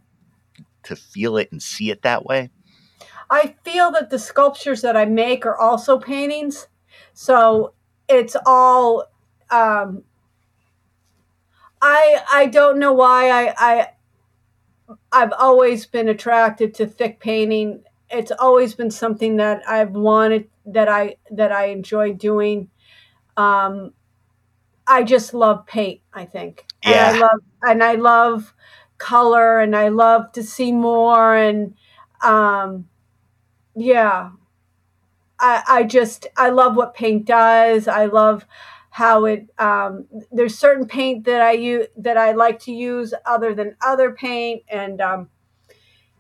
to 0.82 0.96
feel 0.96 1.36
it 1.36 1.50
and 1.52 1.62
see 1.62 1.90
it 1.90 2.02
that 2.02 2.24
way? 2.24 2.50
I 3.30 3.56
feel 3.64 3.90
that 3.92 4.10
the 4.10 4.18
sculptures 4.18 4.82
that 4.82 4.96
I 4.96 5.04
make 5.04 5.44
are 5.46 5.56
also 5.56 5.98
paintings. 5.98 6.68
So 7.12 7.74
it's 8.08 8.36
all 8.46 9.04
um, 9.50 10.02
I 11.82 12.22
I 12.32 12.46
don't 12.46 12.78
know 12.78 12.92
why 12.92 13.30
I, 13.30 13.54
I 13.58 13.88
I've 15.12 15.32
always 15.32 15.86
been 15.86 16.08
attracted 16.08 16.74
to 16.74 16.86
thick 16.86 17.20
painting. 17.20 17.82
It's 18.10 18.32
always 18.32 18.74
been 18.74 18.90
something 18.90 19.36
that 19.36 19.62
I've 19.68 19.90
wanted 19.90 20.48
that 20.66 20.88
I 20.88 21.16
that 21.30 21.52
I 21.52 21.66
enjoy 21.66 22.12
doing. 22.12 22.70
Um, 23.36 23.92
I 24.86 25.02
just 25.02 25.34
love 25.34 25.66
paint. 25.66 26.00
I 26.12 26.24
think. 26.24 26.66
Yeah. 26.82 27.10
And 27.10 27.16
I 27.16 27.20
love 27.20 27.40
and 27.62 27.84
I 27.84 27.94
love 27.94 28.54
color, 28.98 29.60
and 29.60 29.76
I 29.76 29.88
love 29.88 30.32
to 30.32 30.42
see 30.42 30.72
more. 30.72 31.36
And 31.36 31.74
um, 32.22 32.88
yeah, 33.74 34.30
I 35.38 35.62
I 35.68 35.82
just 35.84 36.26
I 36.36 36.50
love 36.50 36.76
what 36.76 36.94
paint 36.94 37.26
does. 37.26 37.88
I 37.88 38.06
love 38.06 38.46
how 38.90 39.26
it 39.26 39.48
um, 39.58 40.06
there's 40.32 40.58
certain 40.58 40.86
paint 40.86 41.24
that 41.26 41.42
I 41.42 41.52
use 41.52 41.86
that 41.98 42.16
I 42.16 42.32
like 42.32 42.60
to 42.60 42.72
use 42.72 43.12
other 43.26 43.54
than 43.54 43.76
other 43.84 44.12
paint, 44.12 44.62
and 44.68 45.00
um, 45.00 45.28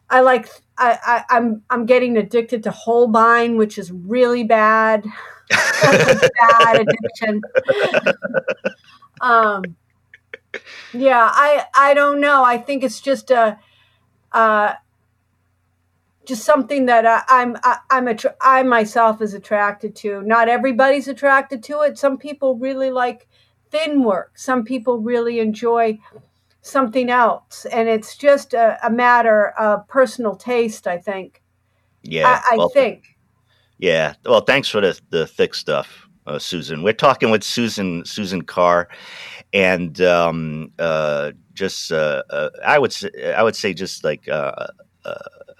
I 0.08 0.20
like 0.20 0.48
I, 0.78 0.98
I 1.04 1.36
I'm 1.36 1.62
I'm 1.70 1.86
getting 1.86 2.16
addicted 2.16 2.62
to 2.64 2.70
Holbein, 2.70 3.56
which 3.56 3.78
is 3.78 3.90
really 3.90 4.44
bad. 4.44 5.04
bad 5.50 6.80
addiction. 6.80 7.42
um, 9.20 9.62
yeah, 10.92 11.30
I 11.32 11.66
I 11.74 11.94
don't 11.94 12.20
know. 12.20 12.44
I 12.44 12.58
think 12.58 12.82
it's 12.84 13.00
just 13.00 13.30
a. 13.30 13.58
Uh, 14.32 14.74
just 16.26 16.44
something 16.44 16.86
that 16.86 17.06
I, 17.06 17.22
I'm 17.28 17.56
I, 17.62 17.78
I'm 17.88 18.08
attra- 18.08 18.34
I 18.40 18.62
myself 18.64 19.22
is 19.22 19.32
attracted 19.32 19.94
to. 19.96 20.22
Not 20.22 20.48
everybody's 20.48 21.08
attracted 21.08 21.62
to 21.64 21.82
it. 21.82 21.98
Some 21.98 22.18
people 22.18 22.56
really 22.56 22.90
like 22.90 23.28
thin 23.70 24.02
work. 24.02 24.36
Some 24.36 24.64
people 24.64 24.98
really 24.98 25.38
enjoy 25.38 25.98
something 26.66 27.10
else, 27.10 27.66
and 27.72 27.88
it's 27.88 28.16
just 28.16 28.54
a, 28.54 28.78
a 28.84 28.90
matter 28.90 29.50
of 29.58 29.86
personal 29.88 30.36
taste. 30.36 30.86
I 30.86 30.98
think. 30.98 31.42
Yeah, 32.02 32.42
I, 32.44 32.54
I 32.54 32.56
well, 32.56 32.68
think. 32.68 33.16
Yeah. 33.78 34.14
Well, 34.24 34.40
thanks 34.40 34.68
for 34.68 34.80
the 34.80 34.98
the 35.10 35.26
thick 35.26 35.54
stuff, 35.54 36.08
uh, 36.26 36.38
Susan. 36.38 36.82
We're 36.82 36.92
talking 36.92 37.30
with 37.30 37.44
Susan 37.44 38.04
Susan 38.04 38.42
Carr, 38.42 38.88
and 39.52 40.00
um, 40.00 40.72
uh, 40.78 41.32
just 41.54 41.92
uh, 41.92 42.22
uh, 42.30 42.50
I 42.64 42.78
would 42.78 42.92
say, 42.92 43.10
I 43.36 43.42
would 43.42 43.56
say 43.56 43.74
just 43.74 44.04
like. 44.04 44.28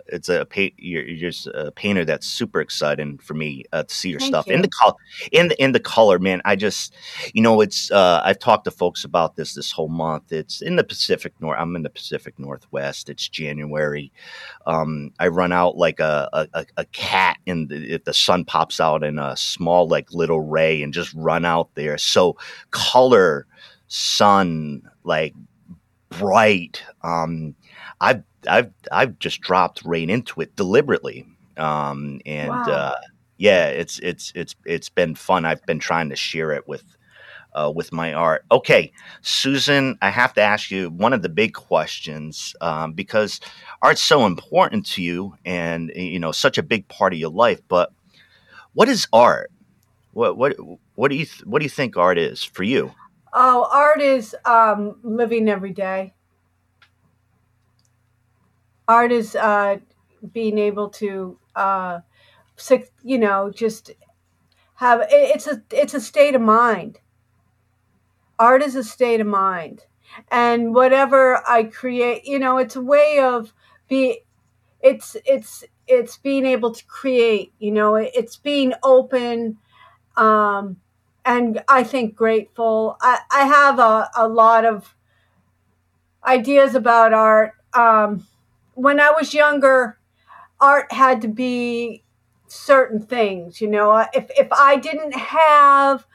It's 0.09 0.29
a 0.29 0.45
paint. 0.45 0.75
You're, 0.77 1.05
you're, 1.05 1.31
just 1.31 1.47
a 1.49 1.73
painter 1.73 2.05
that's 2.05 2.27
super 2.27 2.61
exciting 2.61 3.19
for 3.19 3.35
me 3.35 3.65
uh, 3.73 3.83
to 3.83 3.95
see 3.95 4.11
your 4.11 4.21
Thank 4.21 4.33
stuff 4.33 4.47
you. 4.47 4.55
in 4.55 4.63
the 4.63 4.69
color. 4.69 4.95
In 5.33 5.49
the 5.49 5.63
in 5.63 5.73
the 5.73 5.81
color, 5.81 6.19
man. 6.19 6.41
I 6.45 6.57
just, 6.57 6.95
you 7.35 7.43
know, 7.43 7.61
it's. 7.61 7.91
Uh, 7.91 8.21
I've 8.25 8.39
talked 8.39 8.65
to 8.65 8.71
folks 8.71 9.05
about 9.05 9.37
this 9.37 9.55
this 9.55 9.73
whole 9.73 9.89
month. 9.89 10.33
It's 10.33 10.63
in 10.63 10.77
the 10.77 10.85
Pacific 10.85 11.33
North. 11.41 11.59
I'm 11.59 11.75
in 11.77 11.83
the 11.83 11.91
Pacific 11.91 12.39
Northwest. 12.39 13.09
It's 13.09 13.29
January. 13.29 14.13
Um, 14.67 15.13
I 15.19 15.29
run 15.29 15.53
out 15.53 15.77
like 15.77 16.01
a 16.01 16.29
a, 16.33 16.67
a 16.77 16.85
cat, 16.87 17.39
and 17.47 17.71
if 17.73 18.05
the 18.05 18.15
sun 18.15 18.45
pops 18.45 18.81
out 18.81 19.03
in 19.03 19.19
a 19.19 19.37
small 19.37 19.89
like 19.89 20.13
little 20.13 20.41
ray, 20.41 20.83
and 20.83 20.93
just 20.93 21.13
run 21.15 21.45
out 21.45 21.71
there. 21.75 21.99
So 21.99 22.37
color, 22.71 23.47
sun, 23.89 24.83
like 25.05 25.35
bright. 26.11 26.83
Um, 27.03 27.55
I've 28.01 28.23
I've 28.49 28.73
I've 28.93 29.19
just 29.19 29.41
dropped 29.41 29.83
right 29.85 30.09
into 30.09 30.41
it 30.41 30.55
deliberately, 30.57 31.27
um, 31.57 32.21
and 32.27 32.49
Wow. 32.49 32.73
uh, 32.73 32.95
yeah, 33.39 33.67
it's 33.69 33.99
it's 34.01 34.33
it's 34.35 34.55
it's 34.65 34.89
been 34.89 35.15
fun. 35.15 35.45
I've 35.45 35.65
been 35.67 35.79
trying 35.79 36.11
to 36.11 36.17
share 36.17 36.53
it 36.53 36.69
with 36.69 36.85
uh, 37.55 37.73
with 37.75 37.93
my 37.93 38.13
art. 38.13 38.45
Okay, 38.53 38.93
Susan, 39.23 39.99
I 40.03 40.11
have 40.11 40.35
to 40.35 40.43
ask 40.43 40.71
you 40.71 40.91
one 40.91 41.13
of 41.13 41.23
the 41.23 41.29
big 41.29 41.55
questions 41.55 42.55
um, 42.61 42.93
because 42.93 43.41
art's 43.83 44.03
so 44.03 44.27
important 44.27 44.87
to 44.93 45.03
you, 45.03 45.35
and 45.45 45.91
you 45.97 46.19
know 46.19 46.33
such 46.33 46.59
a 46.59 46.63
big 46.63 46.87
part 46.89 47.13
of 47.13 47.19
your 47.19 47.31
life. 47.31 47.61
But 47.69 47.93
what 48.75 48.89
is 48.89 49.09
art? 49.13 49.51
What 50.13 50.37
what 50.37 50.57
what 50.95 51.09
do 51.11 51.17
you 51.17 51.27
th- 51.27 51.47
what 51.47 51.61
do 51.61 51.65
you 51.65 51.71
think 51.71 51.97
art 51.97 52.19
is 52.19 52.45
for 52.45 52.63
you? 52.63 52.93
Oh, 53.33 53.69
art 53.71 54.01
is 54.01 54.35
um, 54.45 54.99
living 55.03 55.49
every 55.49 55.73
day. 55.73 56.15
Art 58.89 59.13
is 59.13 59.35
uh, 59.37 59.79
being 60.33 60.59
able 60.59 60.89
to, 60.91 61.39
uh, 61.55 62.01
you 63.03 63.19
know, 63.19 63.51
just 63.51 63.91
have. 64.77 65.07
It's 65.11 65.47
a 65.47 65.63
it's 65.73 65.95
a 65.95 66.01
state 66.01 66.35
of 66.35 66.43
mind. 66.43 67.01
Art 68.39 68.63
is 68.63 68.77
a 68.77 68.85
state 68.85 69.21
of 69.21 69.27
mind, 69.27 69.85
and 70.31 70.75
whatever 70.75 71.43
I 71.49 71.65
create, 71.65 72.27
you 72.27 72.39
know, 72.39 72.59
it's 72.59 72.77
a 72.77 72.81
way 72.83 73.21
of 73.21 73.53
be. 73.89 74.21
It's 74.81 75.17
it's 75.27 75.65
it's 75.87 76.19
being 76.19 76.47
able 76.47 76.73
to 76.73 76.85
create. 76.87 77.53
You 77.59 77.73
know, 77.73 77.97
it's 77.97 78.37
being 78.37 78.75
open. 78.83 79.59
Um, 80.17 80.79
and 81.25 81.63
I 81.69 81.83
think 81.85 82.15
grateful. 82.17 82.97
I, 83.01 83.21
I 83.33 83.47
have 83.47 83.79
a, 83.79 84.11
a 84.17 84.29
lot 84.29 84.65
of 84.65 84.95
ideas 86.25 86.75
about 86.75 87.13
art. 87.13 87.55
Um, 87.75 88.27
when 88.77 89.01
I 89.01 89.11
was 89.13 89.35
younger, 89.35 89.99
art 90.61 90.93
had 90.93 91.23
to 91.23 91.29
be 91.29 92.05
certain 92.49 93.01
things. 93.01 93.61
You 93.61 93.69
know, 93.69 94.07
if 94.15 94.31
if 94.37 94.49
I 94.53 94.77
didn't 94.77 95.15
have 95.15 96.07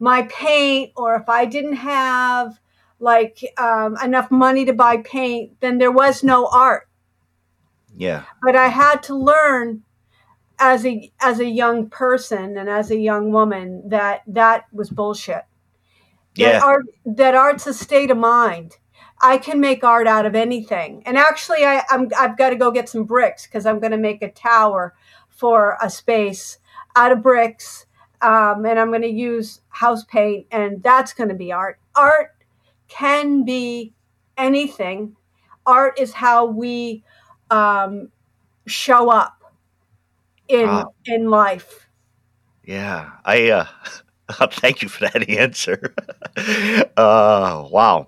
my 0.00 0.22
paint, 0.24 0.92
or 0.96 1.16
if 1.16 1.28
I 1.28 1.46
didn't 1.46 1.76
have 1.76 2.60
like 3.00 3.40
um, 3.58 3.96
enough 4.02 4.30
money 4.30 4.64
to 4.66 4.72
buy 4.74 4.98
paint, 4.98 5.60
then 5.60 5.78
there 5.78 5.92
was 5.92 6.24
no 6.24 6.48
art. 6.48 6.88
Yeah, 7.96 8.24
But 8.42 8.56
I 8.56 8.68
had 8.68 9.02
to 9.04 9.16
learn 9.16 9.84
as 10.58 10.86
a 10.86 11.12
as 11.20 11.40
a 11.40 11.46
young 11.46 11.90
person 11.90 12.56
and 12.58 12.68
as 12.70 12.90
a 12.90 12.98
young 12.98 13.32
woman 13.32 13.88
that 13.90 14.22
that 14.28 14.66
was 14.72 14.90
bullshit. 14.90 15.44
That 16.38 16.54
yeah, 16.54 16.60
art 16.60 16.86
that 17.06 17.34
art's 17.34 17.66
a 17.66 17.74
state 17.74 18.10
of 18.10 18.18
mind. 18.18 18.78
I 19.24 19.38
can 19.38 19.60
make 19.60 19.84
art 19.84 20.08
out 20.08 20.26
of 20.26 20.36
anything. 20.36 21.02
And 21.06 21.18
actually 21.18 21.64
I, 21.64 21.84
I'm 21.90 22.10
I've 22.18 22.38
got 22.38 22.50
to 22.50 22.56
go 22.56 22.70
get 22.72 22.90
some 22.90 23.04
bricks 23.04 23.46
because 23.46 23.66
I'm 23.66 23.80
gonna 23.80 23.98
make 23.98 24.22
a 24.22 24.30
tower 24.30 24.94
for 25.30 25.78
a 25.82 25.90
space 25.90 26.58
out 26.96 27.12
of 27.12 27.22
bricks. 27.22 27.86
Um, 28.22 28.66
and 28.66 28.78
I'm 28.80 28.92
gonna 28.92 29.08
use 29.08 29.62
house 29.70 30.04
paint 30.04 30.46
and 30.52 30.82
that's 30.82 31.14
gonna 31.14 31.34
be 31.34 31.52
art. 31.52 31.80
Art 31.96 32.32
can 32.88 33.44
be 33.44 33.94
anything. 34.38 35.16
Art 35.66 35.98
is 36.00 36.14
how 36.14 36.46
we 36.46 37.04
um, 37.50 38.10
show 38.66 39.10
up 39.10 39.42
in 40.48 40.68
Wow. 40.68 40.94
in 41.06 41.30
life. 41.30 41.88
yeah. 42.64 43.12
I 43.24 43.50
uh, 43.50 43.66
thank 44.52 44.82
you 44.82 44.88
for 44.88 45.00
that 45.08 45.28
answer. 45.30 45.94
uh, 46.96 47.68
wow. 47.70 48.06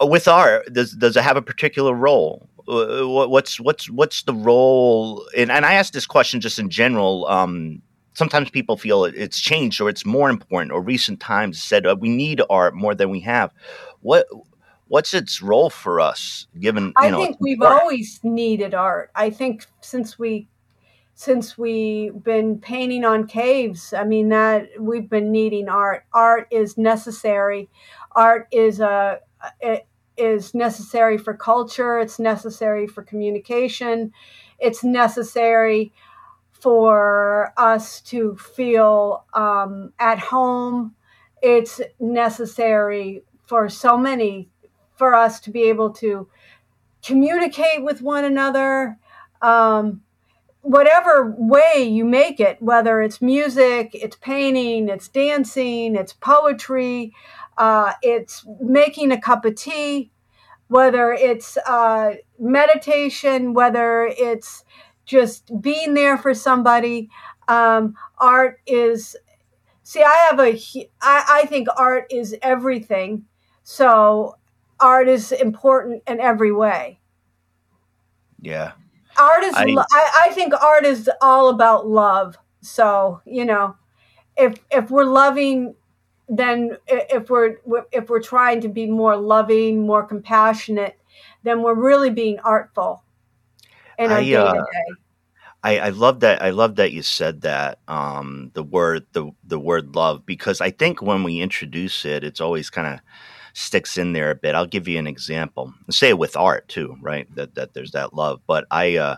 With 0.00 0.28
art, 0.28 0.72
does 0.72 0.92
does 0.92 1.16
it 1.16 1.22
have 1.22 1.36
a 1.36 1.42
particular 1.42 1.94
role? 1.94 2.48
Uh, 2.68 3.06
What's 3.06 3.58
what's 3.58 3.90
what's 3.90 4.22
the 4.22 4.34
role? 4.34 5.26
And 5.36 5.50
and 5.50 5.64
I 5.66 5.74
ask 5.74 5.92
this 5.92 6.06
question 6.06 6.40
just 6.40 6.58
in 6.58 6.70
general. 6.70 7.26
Um, 7.26 7.82
sometimes 8.14 8.50
people 8.50 8.76
feel 8.76 9.04
it's 9.04 9.40
changed 9.40 9.80
or 9.80 9.88
it's 9.88 10.04
more 10.04 10.30
important. 10.30 10.72
Or 10.72 10.80
recent 10.82 11.20
times 11.20 11.62
said 11.62 11.86
uh, 11.86 11.96
we 11.98 12.08
need 12.08 12.40
art 12.50 12.74
more 12.74 12.94
than 12.94 13.10
we 13.10 13.20
have. 13.20 13.52
What 14.00 14.26
what's 14.88 15.14
its 15.14 15.42
role 15.42 15.70
for 15.70 16.00
us? 16.00 16.46
Given 16.60 16.86
you 16.86 16.92
I 16.96 17.10
know, 17.10 17.22
think 17.22 17.36
we've 17.40 17.54
important. 17.54 17.80
always 17.80 18.20
needed 18.22 18.74
art. 18.74 19.10
I 19.14 19.30
think 19.30 19.66
since 19.80 20.18
we 20.18 20.48
since 21.14 21.58
we've 21.58 22.22
been 22.22 22.58
painting 22.58 23.04
on 23.04 23.26
caves, 23.26 23.92
I 23.92 24.04
mean 24.04 24.28
that 24.30 24.68
we've 24.78 25.08
been 25.08 25.30
needing 25.32 25.68
art. 25.68 26.04
Art 26.12 26.46
is 26.50 26.78
necessary. 26.78 27.68
Art 28.14 28.48
is 28.52 28.80
a 28.80 29.20
it 29.60 29.86
is 30.16 30.54
necessary 30.54 31.18
for 31.18 31.34
culture. 31.34 31.98
It's 31.98 32.18
necessary 32.18 32.86
for 32.86 33.02
communication. 33.02 34.12
It's 34.58 34.84
necessary 34.84 35.92
for 36.52 37.52
us 37.56 38.00
to 38.02 38.36
feel 38.36 39.24
um, 39.34 39.92
at 39.98 40.18
home. 40.18 40.94
It's 41.42 41.80
necessary 41.98 43.24
for 43.46 43.68
so 43.68 43.98
many 43.98 44.48
for 44.94 45.14
us 45.14 45.40
to 45.40 45.50
be 45.50 45.62
able 45.62 45.90
to 45.90 46.28
communicate 47.04 47.82
with 47.82 48.00
one 48.00 48.24
another. 48.24 48.98
Um, 49.40 50.02
whatever 50.60 51.34
way 51.36 51.82
you 51.82 52.04
make 52.04 52.38
it, 52.38 52.62
whether 52.62 53.02
it's 53.02 53.20
music, 53.20 53.90
it's 53.94 54.16
painting, 54.16 54.88
it's 54.88 55.08
dancing, 55.08 55.96
it's 55.96 56.12
poetry, 56.12 57.12
uh, 57.62 57.92
it's 58.02 58.44
making 58.60 59.12
a 59.12 59.20
cup 59.20 59.44
of 59.44 59.54
tea, 59.54 60.10
whether 60.66 61.12
it's 61.12 61.56
uh, 61.58 62.14
meditation, 62.36 63.54
whether 63.54 64.12
it's 64.18 64.64
just 65.04 65.48
being 65.62 65.94
there 65.94 66.18
for 66.18 66.34
somebody. 66.34 67.08
Um, 67.46 67.94
art 68.18 68.58
is, 68.66 69.14
see, 69.84 70.02
I 70.02 70.26
have 70.28 70.40
a, 70.40 70.60
I, 71.00 71.24
I 71.28 71.46
think 71.46 71.68
art 71.76 72.06
is 72.10 72.34
everything. 72.42 73.26
So 73.62 74.38
art 74.80 75.06
is 75.06 75.30
important 75.30 76.02
in 76.08 76.18
every 76.18 76.50
way. 76.50 76.98
Yeah. 78.40 78.72
Art 79.16 79.44
is, 79.44 79.54
I, 79.54 79.66
I, 79.92 80.10
I 80.22 80.28
think 80.32 80.52
art 80.60 80.84
is 80.84 81.08
all 81.20 81.48
about 81.48 81.86
love. 81.86 82.36
So, 82.60 83.20
you 83.24 83.44
know, 83.44 83.76
if, 84.36 84.56
if 84.72 84.90
we're 84.90 85.04
loving 85.04 85.76
then 86.32 86.78
if 86.88 87.28
we're 87.28 87.58
if 87.92 88.08
we're 88.08 88.22
trying 88.22 88.62
to 88.62 88.68
be 88.68 88.86
more 88.86 89.16
loving, 89.16 89.86
more 89.86 90.02
compassionate, 90.02 90.98
then 91.42 91.62
we're 91.62 91.74
really 91.74 92.08
being 92.08 92.38
artful 92.40 93.04
in 93.98 94.10
our 94.10 94.20
day 94.20 94.30
to 94.30 94.52
day. 94.52 94.94
I, 95.62 95.78
I 95.78 95.88
love 95.90 96.20
that. 96.20 96.42
I 96.42 96.50
love 96.50 96.76
that 96.76 96.92
you 96.92 97.02
said 97.02 97.42
that 97.42 97.80
um, 97.86 98.50
the 98.54 98.62
word 98.62 99.04
the 99.12 99.30
the 99.44 99.58
word 99.58 99.94
love 99.94 100.24
because 100.24 100.62
I 100.62 100.70
think 100.70 101.02
when 101.02 101.22
we 101.22 101.40
introduce 101.40 102.06
it, 102.06 102.24
it's 102.24 102.40
always 102.40 102.70
kind 102.70 102.94
of 102.94 103.00
sticks 103.52 103.98
in 103.98 104.14
there 104.14 104.30
a 104.30 104.34
bit. 104.34 104.54
I'll 104.54 104.66
give 104.66 104.88
you 104.88 104.98
an 104.98 105.06
example. 105.06 105.74
Say 105.90 106.08
it 106.08 106.18
with 106.18 106.34
art 106.34 106.66
too, 106.68 106.96
right? 107.02 107.32
That 107.34 107.54
that 107.56 107.74
there's 107.74 107.92
that 107.92 108.14
love. 108.14 108.40
But 108.46 108.64
I 108.70 108.96
uh, 108.96 109.16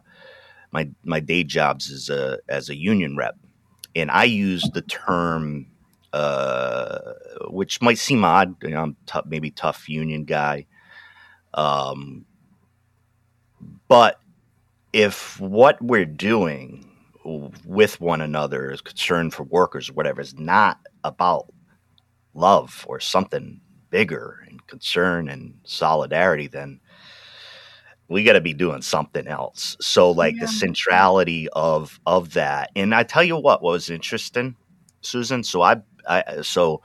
my 0.73 0.91
my 1.05 1.21
day 1.21 1.45
jobs 1.45 1.91
is 1.91 2.11
a 2.11 2.41
as 2.49 2.69
a 2.69 2.77
union 2.77 3.17
rep, 3.17 3.37
and 3.95 4.11
I 4.11 4.25
use 4.25 4.69
the 4.75 4.83
term 4.83 5.69
uh, 6.15 7.15
which 7.49 7.83
might 7.83 7.99
seem 7.99 8.25
odd. 8.25 8.55
You 8.63 8.71
know, 8.71 8.83
I'm 8.83 8.97
t- 9.05 9.19
maybe 9.27 9.51
tough 9.51 9.89
union 9.89 10.25
guy. 10.25 10.67
Um, 11.53 12.25
but 13.89 14.21
if 14.93 15.41
what 15.41 15.83
we're 15.83 16.05
doing 16.05 16.89
with 17.65 18.01
one 18.01 18.21
another 18.21 18.71
is 18.71 18.81
concern 18.81 19.33
for 19.33 19.43
workers 19.43 19.91
or 19.91 19.95
whatever 19.95 20.21
is 20.21 20.39
not 20.39 20.79
about 21.03 21.53
love 22.33 22.85
or 22.89 23.01
something 23.01 23.61
bigger 23.91 24.45
and 24.49 24.65
concern 24.69 25.29
and 25.29 25.59
solidarity, 25.65 26.47
then 26.47 26.79
we 28.07 28.23
got 28.23 28.35
to 28.35 28.41
be 28.41 28.55
doing 28.55 28.83
something 28.83 29.27
else. 29.27 29.77
So, 29.81 30.13
like 30.13 30.37
yeah. 30.37 30.43
the 30.43 30.49
centrality 30.49 31.49
of 31.55 31.99
of 32.07 32.35
that, 32.35 32.71
and 32.77 32.95
I 32.95 33.03
tell 33.03 33.25
you 33.25 33.37
what 33.37 33.63
was 33.63 33.91
interesting, 33.91 34.55
Susan. 35.01 35.43
So 35.43 35.63
I 35.63 35.83
I, 36.09 36.43
so 36.43 36.83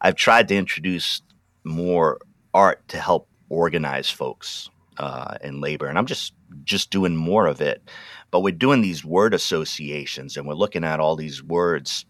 I've 0.00 0.14
tried 0.14 0.48
to 0.48 0.56
introduce 0.56 1.22
more 1.64 2.18
art 2.54 2.86
to 2.88 2.98
help 2.98 3.28
organize 3.48 4.10
folks 4.10 4.70
uh, 4.98 5.36
in 5.42 5.60
labor, 5.60 5.86
and 5.86 5.98
I'm 5.98 6.06
just 6.06 6.34
just 6.64 6.90
doing 6.90 7.16
more 7.16 7.46
of 7.46 7.60
it. 7.60 7.82
But 8.30 8.40
we're 8.40 8.52
doing 8.52 8.80
these 8.82 9.04
word 9.04 9.34
associations, 9.34 10.36
and 10.36 10.46
we're 10.46 10.54
looking 10.54 10.84
at 10.84 11.00
all 11.00 11.16
these 11.16 11.42
words. 11.42 12.04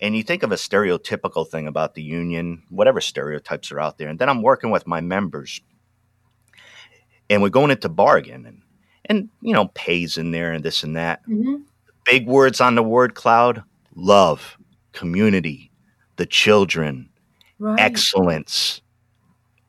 And 0.00 0.16
you 0.16 0.22
think 0.22 0.42
of 0.42 0.52
a 0.52 0.56
stereotypical 0.56 1.48
thing 1.48 1.66
about 1.66 1.94
the 1.94 2.02
union, 2.02 2.62
whatever 2.68 3.00
stereotypes 3.00 3.72
are 3.72 3.80
out 3.80 3.98
there, 3.98 4.08
and 4.08 4.18
then 4.18 4.28
I'm 4.28 4.42
working 4.42 4.70
with 4.70 4.86
my 4.86 5.00
members, 5.00 5.60
and 7.28 7.42
we're 7.42 7.48
going 7.48 7.70
into 7.70 7.88
bargain, 7.88 8.46
and 8.46 8.62
and 9.06 9.28
you 9.40 9.52
know 9.52 9.68
pays 9.68 10.18
in 10.18 10.30
there 10.30 10.52
and 10.52 10.64
this 10.64 10.82
and 10.82 10.96
that. 10.96 11.22
Mm-hmm. 11.26 11.62
Big 12.04 12.26
words 12.26 12.60
on 12.60 12.74
the 12.74 12.82
word 12.82 13.14
cloud: 13.14 13.62
love, 13.94 14.56
community, 14.92 15.67
the 16.18 16.26
children, 16.26 17.08
right. 17.58 17.80
excellence, 17.80 18.82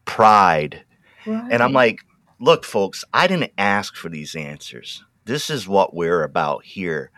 pride. 0.03 0.83
Right. 1.25 1.51
And 1.51 1.64
I'm 1.64 1.74
like, 1.74 2.01
look, 2.40 2.66
folks, 2.66 3.05
I 3.14 3.27
didn't 3.27 3.53
ask 3.57 3.96
for 3.96 4.09
these 4.09 4.35
answers. 4.35 5.03
This 5.25 5.50
is 5.50 5.68
what 5.68 5.94
we're 5.96 6.24
about 6.24 6.66
here. 6.66 7.12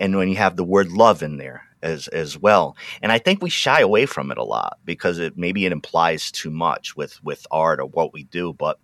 And 0.00 0.16
when 0.16 0.28
you 0.28 0.36
have 0.36 0.56
the 0.56 0.64
word 0.64 0.90
love 0.90 1.22
in 1.22 1.36
there 1.36 1.62
as 1.82 2.08
as 2.08 2.38
well. 2.38 2.76
And 3.02 3.12
I 3.12 3.18
think 3.18 3.42
we 3.42 3.50
shy 3.50 3.80
away 3.80 4.06
from 4.06 4.30
it 4.30 4.38
a 4.38 4.44
lot 4.44 4.78
because 4.84 5.18
it 5.18 5.36
maybe 5.36 5.66
it 5.66 5.72
implies 5.72 6.32
too 6.32 6.50
much 6.50 6.96
with 6.96 7.22
with 7.22 7.46
art 7.50 7.78
or 7.78 7.86
what 7.86 8.12
we 8.12 8.24
do. 8.24 8.52
But 8.52 8.78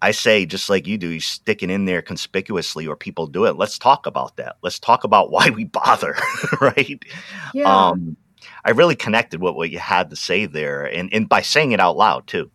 I 0.00 0.12
say, 0.12 0.46
just 0.46 0.70
like 0.70 0.86
you 0.86 0.96
do, 0.96 1.08
you 1.08 1.20
stick 1.20 1.62
it 1.62 1.70
in 1.70 1.84
there 1.84 2.02
conspicuously, 2.02 2.86
or 2.86 2.96
people 2.96 3.26
do 3.26 3.46
it. 3.46 3.56
Let's 3.56 3.78
talk 3.78 4.06
about 4.06 4.36
that. 4.36 4.56
Let's 4.62 4.78
talk 4.78 5.04
about 5.04 5.30
why 5.32 5.50
we 5.50 5.64
bother, 5.64 6.16
right? 6.60 7.02
Yeah. 7.52 7.88
Um, 7.88 8.16
I 8.64 8.70
really 8.70 8.96
connected 8.96 9.40
with 9.40 9.54
what 9.54 9.70
you 9.70 9.78
had 9.78 10.10
to 10.10 10.16
say 10.16 10.46
there, 10.46 10.84
and 10.84 11.12
and 11.12 11.28
by 11.28 11.42
saying 11.42 11.72
it 11.72 11.80
out 11.80 11.96
loud 11.96 12.26
too. 12.26 12.50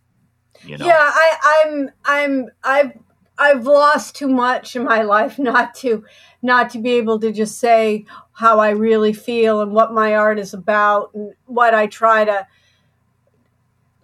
You 0.64 0.78
know. 0.78 0.86
Yeah, 0.86 0.98
I, 0.98 1.64
I'm 1.66 1.90
I'm 2.04 2.48
I've 2.62 2.92
I've 3.38 3.66
lost 3.66 4.16
too 4.16 4.28
much 4.28 4.76
in 4.76 4.84
my 4.84 5.02
life 5.14 5.38
not 5.38 5.74
to 5.76 6.04
not 6.42 6.70
to 6.70 6.78
be 6.78 6.92
able 6.92 7.18
to 7.20 7.32
just 7.32 7.58
say 7.58 8.04
how 8.32 8.58
I 8.58 8.70
really 8.70 9.12
feel 9.12 9.60
and 9.60 9.72
what 9.72 9.92
my 9.92 10.14
art 10.14 10.38
is 10.38 10.54
about 10.54 11.10
and 11.14 11.32
what 11.46 11.74
I 11.74 11.86
try 11.86 12.24
to 12.24 12.46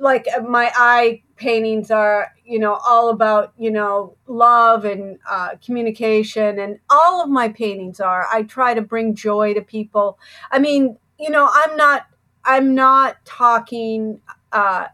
like 0.00 0.26
uh, 0.36 0.40
my 0.40 0.72
eye 0.74 1.22
paintings 1.36 1.90
are 1.90 2.32
you 2.44 2.58
know 2.58 2.78
all 2.86 3.10
about 3.10 3.52
you 3.56 3.70
know 3.70 4.16
love 4.26 4.84
and 4.84 5.18
uh, 5.28 5.50
communication 5.64 6.58
and 6.58 6.78
all 6.88 7.22
of 7.22 7.30
my 7.30 7.48
paintings 7.48 8.00
are 8.00 8.26
i 8.32 8.42
try 8.42 8.74
to 8.74 8.82
bring 8.82 9.14
joy 9.14 9.54
to 9.54 9.62
people 9.62 10.18
i 10.50 10.58
mean 10.58 10.96
you 11.20 11.30
know, 11.30 11.48
I'm 11.52 11.76
not 11.76 12.06
I'm 12.44 12.74
not 12.74 13.24
talking 13.24 14.20
uh, 14.52 14.86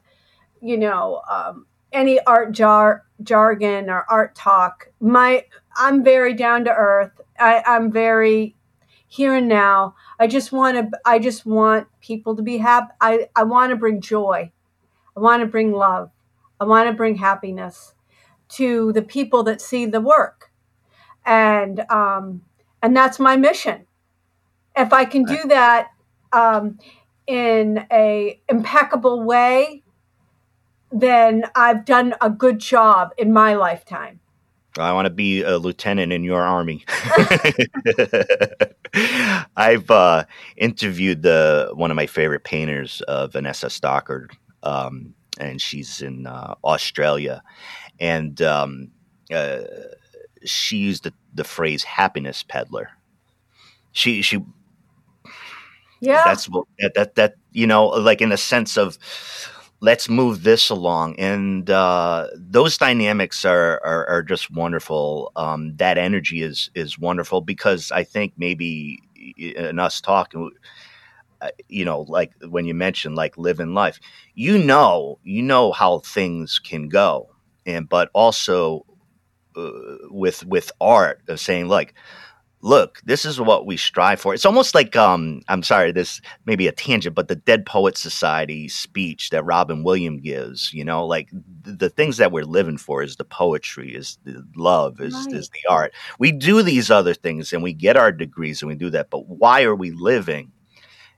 you 0.61 0.77
know, 0.77 1.23
um, 1.31 1.67
any 1.93 2.21
art 2.21 2.53
jar 2.53 3.05
jargon 3.23 3.89
or 3.89 4.05
art 4.11 4.35
talk. 4.35 4.89
My 5.01 5.45
I'm 5.77 6.03
very 6.03 6.35
down 6.35 6.65
to 6.65 6.73
earth. 6.73 7.21
I, 7.39 7.63
I'm 7.67 7.93
very 7.93 8.57
here 9.07 9.35
and 9.37 9.49
now. 9.49 9.95
I 10.19 10.27
just 10.27 10.53
want 10.53 10.77
to 10.77 10.99
I 11.05 11.19
just 11.19 11.47
want 11.47 11.87
people 12.01 12.35
to 12.37 12.43
be 12.43 12.59
happy. 12.59 12.93
I, 13.01 13.29
I 13.37 13.45
want 13.45 13.71
to 13.71 13.77
bring 13.77 14.01
joy. 14.01 14.51
I 15.17 15.21
want 15.21 15.41
to 15.41 15.47
bring 15.47 15.73
love. 15.73 16.11
I 16.61 16.65
want 16.65 16.89
to 16.89 16.95
bring 16.95 17.17
happiness 17.17 17.95
to 18.49 18.93
the 18.93 19.03
people 19.03 19.43
that 19.45 19.61
see 19.61 19.87
the 19.87 20.01
work. 20.01 20.51
And 21.25 21.81
um, 21.91 22.43
and 22.83 22.97
that's 22.97 23.19
my 23.19 23.37
mission. 23.37 23.87
If 24.77 24.93
I 24.93 25.05
can 25.05 25.25
do 25.25 25.39
that 25.49 25.91
um, 26.33 26.79
in 27.27 27.87
a 27.91 28.41
impeccable 28.49 29.23
way, 29.23 29.83
then 30.93 31.45
I've 31.55 31.85
done 31.85 32.15
a 32.21 32.31
good 32.31 32.59
job 32.59 33.11
in 33.19 33.33
my 33.33 33.55
lifetime. 33.55 34.21
I 34.79 34.93
want 34.93 35.07
to 35.07 35.11
be 35.11 35.43
a 35.43 35.59
lieutenant 35.59 36.13
in 36.13 36.23
your 36.23 36.43
army. 36.43 36.85
I've 39.57 39.91
uh, 39.91 40.25
interviewed 40.57 41.23
the 41.23 41.71
one 41.73 41.91
of 41.91 41.97
my 41.97 42.07
favorite 42.07 42.45
painters, 42.45 43.01
uh, 43.03 43.27
Vanessa 43.27 43.71
Stockard, 43.71 44.37
um, 44.63 45.15
and 45.39 45.61
she's 45.61 46.03
in 46.03 46.27
uh, 46.27 46.55
Australia, 46.65 47.43
and 47.99 48.41
um, 48.43 48.91
uh, 49.33 49.61
she 50.45 50.77
used 50.77 51.05
the, 51.05 51.13
the 51.35 51.45
phrase 51.45 51.83
"happiness 51.85 52.43
peddler." 52.43 52.91
She 53.93 54.21
she 54.23 54.45
yeah. 56.01 56.23
That's 56.25 56.49
what 56.49 56.67
that, 56.95 57.15
that, 57.17 57.35
you 57.53 57.67
know, 57.67 57.87
like 57.87 58.21
in 58.21 58.29
the 58.31 58.37
sense 58.37 58.77
of 58.77 58.99
let's 59.81 60.09
move 60.09 60.43
this 60.43 60.71
along. 60.71 61.17
And 61.19 61.69
uh, 61.69 62.29
those 62.35 62.79
dynamics 62.79 63.45
are, 63.45 63.81
are, 63.85 64.07
are 64.07 64.23
just 64.23 64.51
wonderful. 64.51 65.33
Um, 65.37 65.77
that 65.77 65.99
energy 65.99 66.43
is, 66.43 66.71
is 66.75 66.99
wonderful 66.99 67.41
because 67.43 67.93
I 67.93 68.05
think 68.05 68.33
maybe 68.37 69.01
in 69.37 69.79
us 69.79 70.01
talking, 70.01 70.51
uh, 71.43 71.49
you 71.69 71.85
know, 71.85 72.01
like 72.03 72.33
when 72.49 72.65
you 72.65 72.75
mentioned 72.75 73.17
like 73.17 73.37
living 73.37 73.75
life, 73.75 74.01
you 74.35 74.59
know, 74.59 75.19
you 75.25 75.43
know 75.43 75.73
how 75.73 75.99
things 75.99 76.59
can 76.59 76.89
go. 76.89 77.29
And, 77.67 77.89
but 77.89 78.11
also 78.15 78.87
uh, 79.57 79.71
with, 80.11 80.45
with 80.47 80.73
art 80.81 81.21
of 81.29 81.39
saying 81.39 81.69
like, 81.69 81.95
look, 82.67 83.01
this 83.05 83.25
is 83.25 83.41
what 83.41 83.65
we 83.65 83.77
strive 83.77 84.21
for. 84.21 84.35
It's 84.35 84.45
almost 84.45 84.75
like 84.75 84.97
um, 84.97 85.41
I'm 85.49 85.63
sorry, 85.63 85.93
this 85.93 86.21
may 86.47 86.57
be 86.57 86.67
a 86.67 86.73
tangent, 86.73 87.15
but 87.15 87.29
the 87.29 87.37
Dead 87.37 87.65
Poet 87.65 87.97
Society 87.97 88.69
speech 88.69 89.31
that 89.31 89.45
Robin 89.45 89.85
Williams 89.85 90.23
gives, 90.23 90.73
you 90.73 90.85
know, 90.85 91.07
like 91.07 91.31
th- 91.65 91.79
the 91.79 91.89
things 91.89 92.17
that 92.17 92.33
we're 92.33 92.45
living 92.45 92.77
for 92.77 93.05
is 93.05 93.17
the 93.17 93.25
poetry, 93.25 93.95
is 93.95 94.19
the 94.25 94.45
love, 94.57 95.01
is 95.01 95.15
right. 95.15 95.35
is 95.35 95.49
the 95.51 95.71
art. 95.71 95.93
We 96.19 96.33
do 96.33 96.61
these 96.61 96.91
other 96.91 97.15
things 97.15 97.53
and 97.53 97.63
we 97.63 97.73
get 97.73 97.97
our 97.97 98.11
degrees 98.11 98.63
and 98.63 98.69
we 98.69 98.75
do 98.75 98.91
that, 98.91 99.11
but 99.11 99.29
why 99.29 99.63
are 99.63 99.77
we 99.77 99.93
living? 99.93 100.51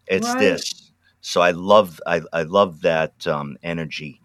It's 0.07 0.29
right. 0.29 0.39
this. 0.39 0.93
So 1.23 1.41
I 1.41 1.53
love 1.53 1.99
I, 2.07 2.21
I 2.31 2.43
love 2.43 2.83
that 2.83 3.27
um, 3.27 3.57
energy. 3.63 4.21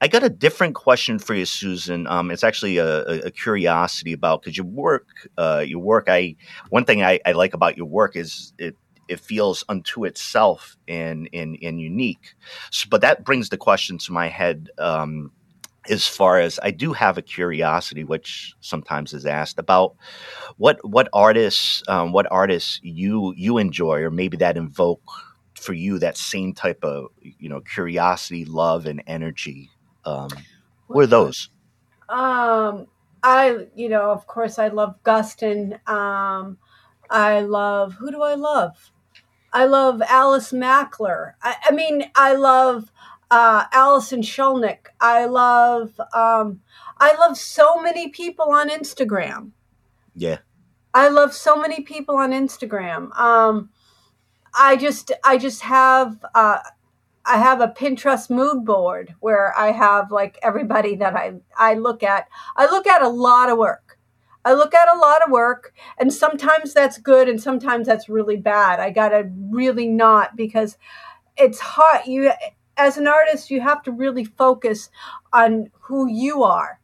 I 0.00 0.06
got 0.06 0.22
a 0.22 0.28
different 0.28 0.74
question 0.74 1.18
for 1.18 1.34
you, 1.34 1.44
Susan. 1.44 2.06
Um, 2.06 2.30
it's 2.30 2.44
actually 2.44 2.78
a, 2.78 3.26
a 3.26 3.30
curiosity 3.30 4.12
about 4.12 4.42
because 4.42 4.56
your 4.56 4.66
work, 4.66 5.28
uh, 5.36 5.64
your 5.66 5.80
work. 5.80 6.04
I 6.08 6.36
one 6.70 6.84
thing 6.84 7.02
I, 7.02 7.18
I, 7.26 7.32
like 7.32 7.52
about 7.52 7.76
your 7.76 7.86
work 7.86 8.14
is 8.14 8.52
it 8.58 8.76
it 9.08 9.18
feels 9.18 9.64
unto 9.68 10.04
itself 10.04 10.76
and 10.86 11.28
and 11.32 11.58
and 11.62 11.80
unique. 11.80 12.34
So, 12.70 12.86
but 12.88 13.00
that 13.00 13.24
brings 13.24 13.48
the 13.48 13.56
question 13.56 13.98
to 13.98 14.12
my 14.12 14.28
head. 14.28 14.70
Um, 14.78 15.32
as 15.90 16.06
far 16.06 16.38
as 16.38 16.60
I 16.62 16.70
do 16.70 16.92
have 16.92 17.16
a 17.16 17.22
curiosity, 17.22 18.04
which 18.04 18.54
sometimes 18.60 19.14
is 19.14 19.26
asked 19.26 19.58
about 19.58 19.96
what 20.58 20.78
what 20.88 21.08
artists 21.12 21.82
um, 21.88 22.12
what 22.12 22.30
artists 22.30 22.78
you 22.82 23.34
you 23.36 23.58
enjoy, 23.58 24.02
or 24.02 24.10
maybe 24.10 24.36
that 24.36 24.56
invoke 24.56 25.02
for 25.54 25.72
you 25.72 25.98
that 25.98 26.16
same 26.16 26.52
type 26.52 26.84
of 26.84 27.06
you 27.20 27.48
know 27.48 27.60
curiosity, 27.62 28.44
love, 28.44 28.86
and 28.86 29.02
energy. 29.06 29.70
Um, 30.08 30.30
what 30.86 31.04
are 31.04 31.06
those? 31.06 31.50
Um, 32.08 32.86
I 33.22 33.66
you 33.74 33.88
know 33.88 34.10
of 34.10 34.26
course 34.26 34.58
I 34.58 34.68
love 34.68 35.02
Guston. 35.04 35.86
Um, 35.88 36.58
I 37.10 37.40
love 37.40 37.94
who 37.94 38.10
do 38.10 38.22
I 38.22 38.34
love? 38.34 38.90
I 39.52 39.64
love 39.64 40.02
Alice 40.02 40.52
Mackler. 40.52 41.34
I, 41.42 41.56
I 41.64 41.72
mean 41.72 42.10
I 42.14 42.34
love 42.34 42.90
uh, 43.30 43.64
Alison 43.72 44.22
Skolnick. 44.22 44.86
I 45.00 45.26
love 45.26 46.00
um, 46.14 46.60
I 46.98 47.14
love 47.18 47.36
so 47.36 47.80
many 47.80 48.08
people 48.08 48.50
on 48.50 48.70
Instagram. 48.70 49.52
Yeah. 50.14 50.38
I 50.94 51.08
love 51.08 51.34
so 51.34 51.56
many 51.56 51.82
people 51.82 52.16
on 52.16 52.30
Instagram. 52.30 53.16
Um, 53.18 53.70
I 54.54 54.76
just 54.76 55.12
I 55.22 55.36
just 55.38 55.62
have 55.62 56.24
uh, 56.34 56.60
I 57.28 57.36
have 57.36 57.60
a 57.60 57.68
Pinterest 57.68 58.30
mood 58.30 58.64
board 58.64 59.14
where 59.20 59.56
I 59.56 59.70
have 59.70 60.10
like 60.10 60.38
everybody 60.42 60.96
that 60.96 61.14
I 61.14 61.34
I 61.58 61.74
look 61.74 62.02
at. 62.02 62.26
I 62.56 62.64
look 62.64 62.86
at 62.86 63.02
a 63.02 63.08
lot 63.08 63.50
of 63.50 63.58
work. 63.58 63.98
I 64.46 64.54
look 64.54 64.72
at 64.72 64.88
a 64.88 64.98
lot 64.98 65.22
of 65.22 65.30
work 65.30 65.74
and 65.98 66.10
sometimes 66.10 66.72
that's 66.72 66.96
good 66.96 67.28
and 67.28 67.40
sometimes 67.40 67.86
that's 67.86 68.08
really 68.08 68.36
bad. 68.36 68.80
I 68.80 68.88
got 68.90 69.10
to 69.10 69.30
really 69.50 69.88
not 69.88 70.36
because 70.36 70.78
it's 71.36 71.60
hard 71.60 72.06
you 72.06 72.32
as 72.78 72.96
an 72.96 73.06
artist, 73.06 73.50
you 73.50 73.60
have 73.60 73.82
to 73.82 73.92
really 73.92 74.24
focus 74.24 74.88
on 75.32 75.70
who 75.80 76.08
you 76.08 76.44
are 76.44 76.80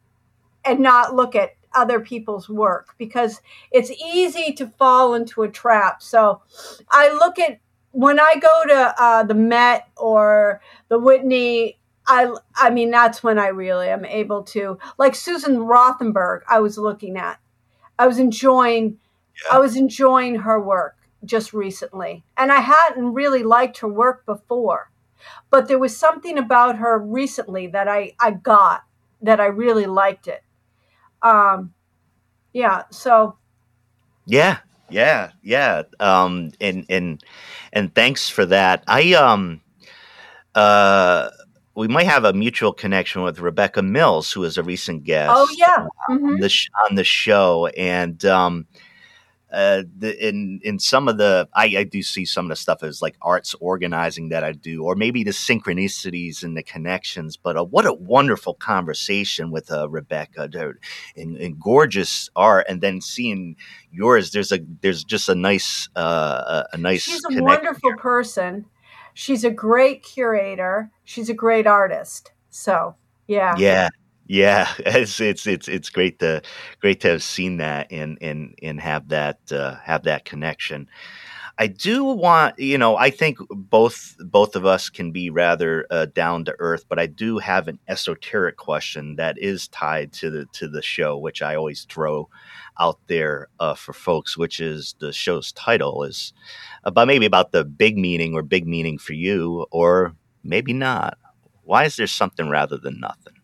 and 0.63 0.79
not 0.79 1.15
look 1.15 1.35
at 1.35 1.55
other 1.73 1.99
people's 1.99 2.49
work 2.49 2.95
because 2.97 3.41
it's 3.71 3.91
easy 3.91 4.53
to 4.53 4.67
fall 4.77 5.15
into 5.15 5.41
a 5.41 5.49
trap. 5.49 6.03
So 6.03 6.41
I 6.91 7.11
look 7.13 7.39
at 7.39 7.59
when 7.95 8.19
I 8.19 8.35
go 8.39 8.63
to 8.67 8.95
uh, 8.97 9.23
the 9.23 9.33
Met 9.33 9.87
or 9.97 10.61
the 10.89 10.99
Whitney. 10.99 11.79
I, 12.07 12.31
I 12.55 12.69
mean, 12.69 12.91
that's 12.91 13.23
when 13.23 13.39
I 13.39 13.47
really 13.47 13.89
am 13.89 14.05
able 14.05 14.43
to, 14.43 14.77
like 14.99 15.15
Susan 15.15 15.57
Rothenberg, 15.57 16.41
I 16.47 16.59
was 16.59 16.77
looking 16.77 17.17
at. 17.17 17.39
I 17.97 18.05
was 18.05 18.19
enjoying, 18.19 18.99
yeah. 19.43 19.55
I 19.55 19.59
was 19.59 19.75
enjoying 19.75 20.35
her 20.35 20.61
work 20.61 20.97
just 21.23 21.51
recently. 21.51 22.23
And 22.37 22.51
I 22.51 22.59
hadn't 22.59 23.15
really 23.15 23.41
liked 23.41 23.79
her 23.79 23.87
work 23.87 24.23
before 24.27 24.91
but 25.49 25.67
there 25.67 25.79
was 25.79 25.95
something 25.95 26.37
about 26.37 26.77
her 26.77 26.97
recently 26.97 27.67
that 27.67 27.87
I, 27.87 28.13
I 28.19 28.31
got 28.31 28.83
that 29.21 29.39
I 29.39 29.45
really 29.45 29.85
liked 29.85 30.27
it. 30.27 30.43
Um, 31.21 31.73
yeah. 32.53 32.83
So. 32.91 33.37
Yeah. 34.25 34.59
Yeah. 34.89 35.31
Yeah. 35.41 35.83
Um, 35.99 36.51
and, 36.61 36.85
and, 36.89 37.23
and 37.73 37.93
thanks 37.93 38.29
for 38.29 38.45
that. 38.45 38.83
I, 38.87 39.13
um, 39.13 39.61
uh, 40.53 41.29
we 41.75 41.87
might 41.87 42.07
have 42.07 42.23
a 42.23 42.33
mutual 42.33 42.71
connection 42.73 43.21
with 43.21 43.39
Rebecca 43.39 43.81
Mills, 43.81 44.31
who 44.31 44.43
is 44.43 44.57
a 44.57 44.63
recent 44.63 45.03
guest. 45.03 45.31
Oh 45.33 45.47
yeah, 45.57 45.87
mm-hmm. 46.09 46.25
on, 46.25 46.39
the 46.39 46.49
sh- 46.49 46.69
on 46.89 46.95
the 46.95 47.03
show, 47.03 47.67
and 47.67 48.23
um, 48.25 48.65
uh, 49.55 49.83
the, 49.97 50.27
in 50.27 50.59
in 50.63 50.79
some 50.79 51.07
of 51.07 51.17
the 51.17 51.47
I, 51.53 51.65
I, 51.77 51.83
do 51.85 52.03
see 52.03 52.25
some 52.25 52.45
of 52.45 52.49
the 52.49 52.57
stuff 52.57 52.83
as 52.83 53.01
like 53.01 53.15
arts 53.21 53.55
organizing 53.61 54.27
that 54.29 54.43
I 54.43 54.51
do, 54.51 54.83
or 54.83 54.95
maybe 54.95 55.23
the 55.23 55.31
synchronicities 55.31 56.43
and 56.43 56.57
the 56.57 56.61
connections. 56.61 57.37
But 57.37 57.55
uh, 57.55 57.63
what 57.63 57.85
a 57.85 57.93
wonderful 57.93 58.55
conversation 58.55 59.51
with 59.51 59.71
uh, 59.71 59.87
Rebecca, 59.87 60.49
and, 61.15 61.37
and, 61.37 61.57
gorgeous 61.57 62.29
art, 62.35 62.65
and 62.67 62.81
then 62.81 62.99
seeing 62.99 63.55
yours. 63.91 64.31
There's 64.31 64.51
a 64.51 64.59
there's 64.81 65.05
just 65.05 65.29
a 65.29 65.35
nice 65.35 65.87
uh, 65.95 66.63
a 66.73 66.77
nice. 66.77 67.03
She's 67.03 67.23
a 67.23 67.41
wonderful 67.41 67.91
here. 67.91 67.97
person. 67.97 68.65
She's 69.13 69.45
a 69.45 69.51
great 69.51 70.03
curator. 70.03 70.91
She's 71.05 71.29
a 71.29 71.33
great 71.33 71.65
artist. 71.65 72.33
So 72.49 72.95
yeah, 73.25 73.55
yeah, 73.57 73.87
yeah, 74.27 74.67
it's 74.79 75.19
it's 75.19 75.47
it's 75.47 75.67
it's 75.67 75.89
great 75.89 76.19
to 76.19 76.41
great 76.79 77.01
to 77.01 77.09
have 77.09 77.23
seen 77.23 77.57
that 77.57 77.91
and 77.91 78.17
and 78.21 78.55
and 78.61 78.79
have 78.81 79.09
that 79.09 79.39
uh, 79.51 79.75
have 79.83 80.03
that 80.03 80.25
connection. 80.25 80.87
I 81.57 81.67
do 81.67 82.03
want, 82.03 82.59
you 82.59 82.77
know, 82.77 82.97
I 82.97 83.11
think 83.11 83.37
both 83.49 84.15
both 84.19 84.55
of 84.57 84.65
us 84.65 84.89
can 84.89 85.11
be 85.11 85.29
rather 85.29 85.87
uh, 85.91 86.07
down 86.07 86.45
to 86.45 86.55
earth, 86.59 86.85
but 86.89 86.99
I 86.99 87.07
do 87.07 87.39
have 87.39 87.67
an 87.69 87.79
esoteric 87.87 88.57
question 88.57 89.17
that 89.17 89.37
is 89.39 89.67
tied 89.69 90.13
to 90.13 90.29
the 90.31 90.45
to 90.53 90.67
the 90.67 90.81
show, 90.81 91.17
which 91.17 91.41
I 91.41 91.55
always 91.55 91.85
throw 91.85 92.29
out 92.79 92.99
there 93.07 93.49
uh, 93.59 93.75
for 93.75 93.93
folks, 93.93 94.37
which 94.37 94.59
is 94.59 94.95
the 94.99 95.13
show's 95.13 95.51
title 95.53 96.03
is 96.03 96.33
about 96.83 97.07
maybe 97.07 97.25
about 97.27 97.51
the 97.53 97.65
big 97.65 97.97
meaning 97.97 98.35
or 98.35 98.43
big 98.43 98.67
meaning 98.67 98.97
for 98.99 99.13
you, 99.13 99.65
or 99.71 100.15
maybe 100.43 100.73
not. 100.73 101.17
Why 101.63 101.85
is 101.85 101.97
there 101.97 102.07
something 102.07 102.49
rather 102.49 102.77
than 102.77 102.99
nothing? 102.99 103.34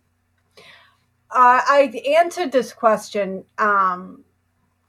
Uh, 1.32 1.62
I 1.65 2.04
answered 2.20 2.52
this 2.52 2.74
question 2.74 3.46
um, 3.58 4.24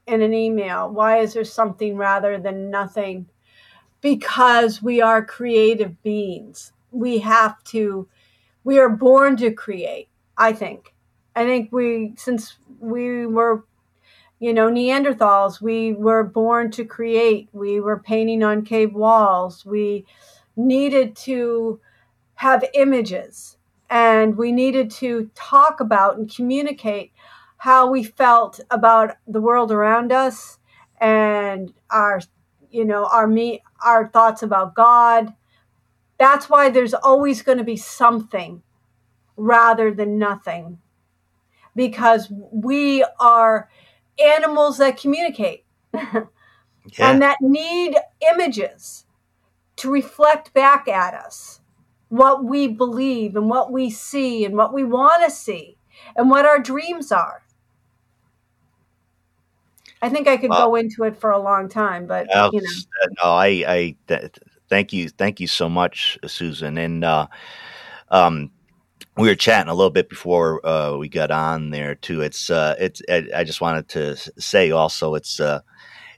in 0.07 0.21
an 0.21 0.33
email. 0.33 0.89
Why 0.89 1.19
is 1.19 1.33
there 1.33 1.43
something 1.45 1.97
rather 1.97 2.39
than 2.39 2.69
nothing? 2.71 3.27
Because 4.01 4.81
we 4.83 5.01
are 5.01 5.25
creative 5.25 6.01
beings. 6.03 6.73
We 6.91 7.19
have 7.19 7.63
to, 7.65 8.07
we 8.63 8.79
are 8.79 8.89
born 8.89 9.37
to 9.37 9.51
create, 9.51 10.09
I 10.37 10.53
think. 10.53 10.93
I 11.35 11.45
think 11.45 11.71
we, 11.71 12.13
since 12.17 12.57
we 12.79 13.25
were, 13.27 13.65
you 14.39 14.53
know, 14.53 14.69
Neanderthals, 14.69 15.61
we 15.61 15.93
were 15.93 16.23
born 16.23 16.71
to 16.71 16.85
create. 16.85 17.49
We 17.53 17.79
were 17.79 17.99
painting 17.99 18.43
on 18.43 18.65
cave 18.65 18.93
walls. 18.93 19.65
We 19.65 20.05
needed 20.57 21.15
to 21.17 21.79
have 22.35 22.65
images 22.73 23.57
and 23.89 24.37
we 24.37 24.51
needed 24.51 24.91
to 24.91 25.29
talk 25.35 25.79
about 25.79 26.17
and 26.17 26.33
communicate 26.33 27.11
how 27.57 27.89
we 27.89 28.03
felt 28.03 28.59
about 28.71 29.15
the 29.27 29.41
world 29.41 29.71
around 29.71 30.11
us 30.11 30.59
and 30.99 31.73
our 31.91 32.21
you 32.71 32.85
know 32.85 33.05
our 33.05 33.27
me 33.27 33.61
our 33.85 34.07
thoughts 34.07 34.43
about 34.43 34.75
god. 34.75 35.33
That's 36.19 36.49
why 36.49 36.69
there's 36.69 36.93
always 36.93 37.41
going 37.41 37.57
to 37.57 37.63
be 37.63 37.77
something 37.77 38.63
rather 39.37 39.93
than 39.93 40.17
nothing 40.19 40.79
because 41.75 42.31
we 42.51 43.05
are 43.19 43.69
animals 44.23 44.77
that 44.77 44.97
communicate. 44.99 45.65
Yeah. 46.97 47.11
and 47.11 47.21
that 47.21 47.37
need 47.41 47.95
images 48.33 49.05
to 49.77 49.91
reflect 49.91 50.53
back 50.53 50.87
at 50.87 51.13
us 51.13 51.61
what 52.13 52.45
we 52.45 52.67
believe 52.67 53.35
and 53.35 53.49
what 53.49 53.71
we 53.71 53.89
see 53.89 54.45
and 54.45 54.55
what 54.55 54.71
we 54.71 54.83
want 54.83 55.23
to 55.23 55.31
see 55.31 55.75
and 56.15 56.29
what 56.29 56.45
our 56.45 56.59
dreams 56.59 57.11
are. 57.11 57.41
I 59.99 60.09
think 60.09 60.27
I 60.27 60.37
could 60.37 60.51
well, 60.51 60.67
go 60.67 60.75
into 60.75 61.05
it 61.05 61.17
for 61.17 61.31
a 61.31 61.41
long 61.41 61.69
time, 61.69 62.05
but 62.05 62.27
you 62.53 62.61
know. 62.61 62.69
No, 63.23 63.31
I, 63.31 63.47
I 63.67 63.95
th- 64.07 64.29
thank 64.69 64.93
you, 64.93 65.09
thank 65.09 65.39
you 65.39 65.47
so 65.47 65.67
much, 65.67 66.19
Susan. 66.27 66.77
And 66.77 67.03
uh, 67.03 67.25
um, 68.09 68.51
we 69.17 69.27
were 69.27 69.33
chatting 69.33 69.71
a 69.71 69.73
little 69.73 69.89
bit 69.89 70.07
before 70.07 70.63
uh, 70.63 70.95
we 70.95 71.09
got 71.09 71.31
on 71.31 71.71
there 71.71 71.95
too. 71.95 72.21
It's, 72.21 72.51
uh, 72.51 72.75
it's. 72.79 73.01
I 73.09 73.43
just 73.43 73.59
wanted 73.59 73.89
to 73.89 74.17
say 74.39 74.69
also, 74.69 75.15
it's, 75.15 75.39
uh, 75.39 75.61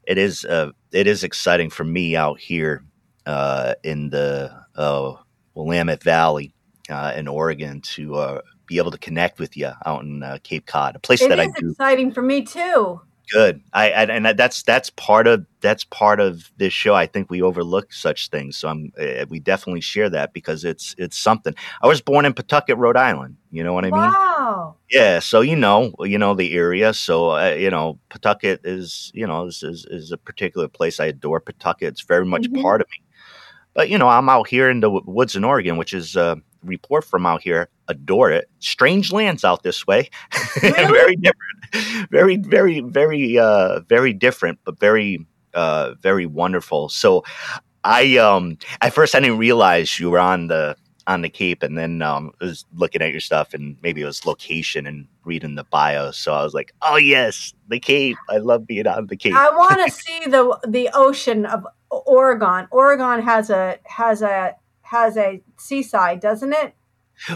it 0.03 0.17
is, 0.17 0.43
uh, 0.43 0.71
it 0.91 1.07
is 1.07 1.23
exciting 1.23 1.69
for 1.69 1.85
me 1.85 2.17
out 2.17 2.37
here 2.37 2.83
uh, 3.25 3.75
in 3.81 4.09
the 4.09 4.51
uh, 4.75 5.13
Willamette 5.63 6.03
Valley 6.03 6.53
uh, 6.89 7.13
in 7.15 7.27
Oregon 7.27 7.81
to 7.81 8.15
uh, 8.15 8.41
be 8.67 8.77
able 8.77 8.91
to 8.91 8.97
connect 8.97 9.39
with 9.39 9.55
you 9.57 9.71
out 9.85 10.03
in 10.03 10.23
uh, 10.23 10.37
Cape 10.43 10.65
Cod, 10.65 10.95
a 10.95 10.99
place 10.99 11.21
it 11.21 11.29
that 11.29 11.39
I 11.39 11.47
do. 11.47 11.71
Exciting 11.71 12.11
for 12.11 12.21
me 12.21 12.43
too. 12.43 13.01
Good. 13.31 13.61
I, 13.73 13.91
I, 13.91 14.03
and 14.03 14.37
that's 14.37 14.61
that's 14.63 14.91
part 14.91 15.25
of 15.25 15.45
that's 15.61 15.83
part 15.83 16.19
of 16.19 16.51
this 16.57 16.73
show. 16.73 16.93
I 16.93 17.07
think 17.07 17.31
we 17.31 17.41
overlook 17.41 17.91
such 17.91 18.29
things, 18.29 18.55
so 18.55 18.67
I'm 18.67 18.91
uh, 18.99 19.25
we 19.29 19.39
definitely 19.39 19.81
share 19.81 20.09
that 20.11 20.31
because 20.33 20.63
it's 20.63 20.93
it's 20.97 21.17
something. 21.17 21.55
I 21.81 21.87
was 21.87 22.01
born 22.01 22.25
in 22.25 22.33
Pawtucket, 22.33 22.77
Rhode 22.77 22.97
Island. 22.97 23.37
You 23.49 23.63
know 23.63 23.73
what 23.73 23.85
I 23.85 23.89
mean? 23.89 23.99
Wow. 23.99 24.75
Yeah. 24.91 25.19
So 25.19 25.41
you 25.41 25.55
know 25.55 25.93
you 26.01 26.19
know 26.19 26.35
the 26.35 26.53
area. 26.53 26.93
So 26.93 27.31
uh, 27.31 27.55
you 27.57 27.71
know 27.71 27.99
Pawtucket 28.09 28.61
is 28.63 29.11
you 29.15 29.25
know 29.25 29.47
is, 29.47 29.63
is, 29.63 29.87
is 29.89 30.11
a 30.11 30.17
particular 30.17 30.67
place 30.67 30.99
I 30.99 31.07
adore. 31.07 31.39
Pawtucket. 31.39 31.87
It's 31.87 32.01
very 32.01 32.25
much 32.25 32.43
mm-hmm. 32.43 32.61
part 32.61 32.81
of 32.81 32.87
me. 32.91 33.04
But 33.75 33.89
you 33.89 33.97
know, 33.97 34.07
I'm 34.07 34.29
out 34.29 34.47
here 34.47 34.69
in 34.69 34.79
the 34.79 34.89
woods 34.89 35.35
in 35.35 35.43
Oregon, 35.43 35.77
which 35.77 35.93
is 35.93 36.15
a 36.15 36.23
uh, 36.23 36.35
report 36.63 37.05
from 37.05 37.27
out 37.27 37.43
here. 37.43 37.69
Adore 37.87 38.31
it. 38.31 38.49
Strange 38.59 39.11
lands 39.11 39.43
out 39.43 39.61
this 39.61 39.85
way. 39.85 40.09
Really? 40.63 40.87
very 40.87 41.15
different. 41.17 42.09
Very, 42.09 42.37
very, 42.37 42.79
very, 42.79 43.37
uh, 43.37 43.81
very 43.81 44.13
different, 44.13 44.57
but 44.63 44.79
very, 44.79 45.23
uh, 45.53 45.93
very 46.01 46.25
wonderful. 46.25 46.89
So, 46.89 47.23
I 47.85 48.17
um 48.17 48.57
at 48.81 48.93
first 48.93 49.15
I 49.15 49.19
didn't 49.19 49.37
realize 49.37 49.99
you 49.99 50.09
were 50.09 50.19
on 50.19 50.47
the 50.47 50.75
on 51.07 51.21
the 51.21 51.29
Cape, 51.29 51.61
and 51.61 51.77
then 51.77 52.01
um 52.01 52.31
I 52.41 52.45
was 52.45 52.65
looking 52.73 53.01
at 53.01 53.11
your 53.11 53.21
stuff, 53.21 53.53
and 53.53 53.77
maybe 53.83 54.01
it 54.01 54.05
was 54.05 54.25
location 54.25 54.87
and 54.87 55.07
reading 55.23 55.53
the 55.53 55.63
bio. 55.65 56.09
So 56.11 56.33
I 56.33 56.43
was 56.43 56.55
like, 56.55 56.73
oh 56.81 56.97
yes, 56.97 57.53
the 57.69 57.79
Cape. 57.79 58.17
I 58.27 58.37
love 58.37 58.65
being 58.65 58.87
on 58.87 59.05
the 59.05 59.15
Cape. 59.15 59.35
I 59.35 59.51
want 59.51 59.85
to 59.85 59.91
see 60.03 60.19
the 60.25 60.59
the 60.67 60.89
ocean 60.93 61.45
of 61.45 61.67
Oregon. 62.05 62.67
Oregon 62.71 63.21
has 63.21 63.49
a 63.49 63.77
has 63.85 64.21
a 64.21 64.55
has 64.81 65.17
a 65.17 65.41
seaside, 65.57 66.19
doesn't 66.19 66.53
it? 66.53 66.75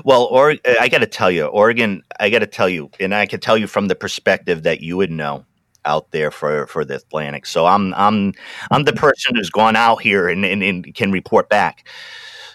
Well, 0.04 0.24
or 0.24 0.56
I 0.80 0.90
got 0.90 1.00
to 1.00 1.08
tell 1.08 1.32
you, 1.32 1.46
Oregon. 1.46 2.04
I 2.20 2.30
got 2.30 2.40
to 2.40 2.48
tell 2.48 2.68
you, 2.68 2.92
and 3.00 3.16
I 3.16 3.26
can 3.26 3.40
tell 3.40 3.58
you 3.58 3.68
from 3.68 3.88
the 3.88 3.96
perspective 3.96 4.64
that 4.64 4.82
you 4.82 4.98
would 4.98 5.12
know 5.12 5.46
out 5.86 6.12
there 6.12 6.32
for 6.32 6.68
for 6.68 6.84
the 6.84 6.96
Atlantic. 6.96 7.46
So 7.46 7.66
I'm 7.66 7.94
I'm 7.96 8.34
I'm 8.72 8.84
the 8.84 8.94
person 8.94 9.36
who's 9.36 9.50
gone 9.50 9.76
out 9.76 10.02
here 10.02 10.28
and, 10.28 10.46
and, 10.46 10.62
and 10.62 10.94
can 10.96 11.12
report 11.12 11.50
back. 11.50 11.88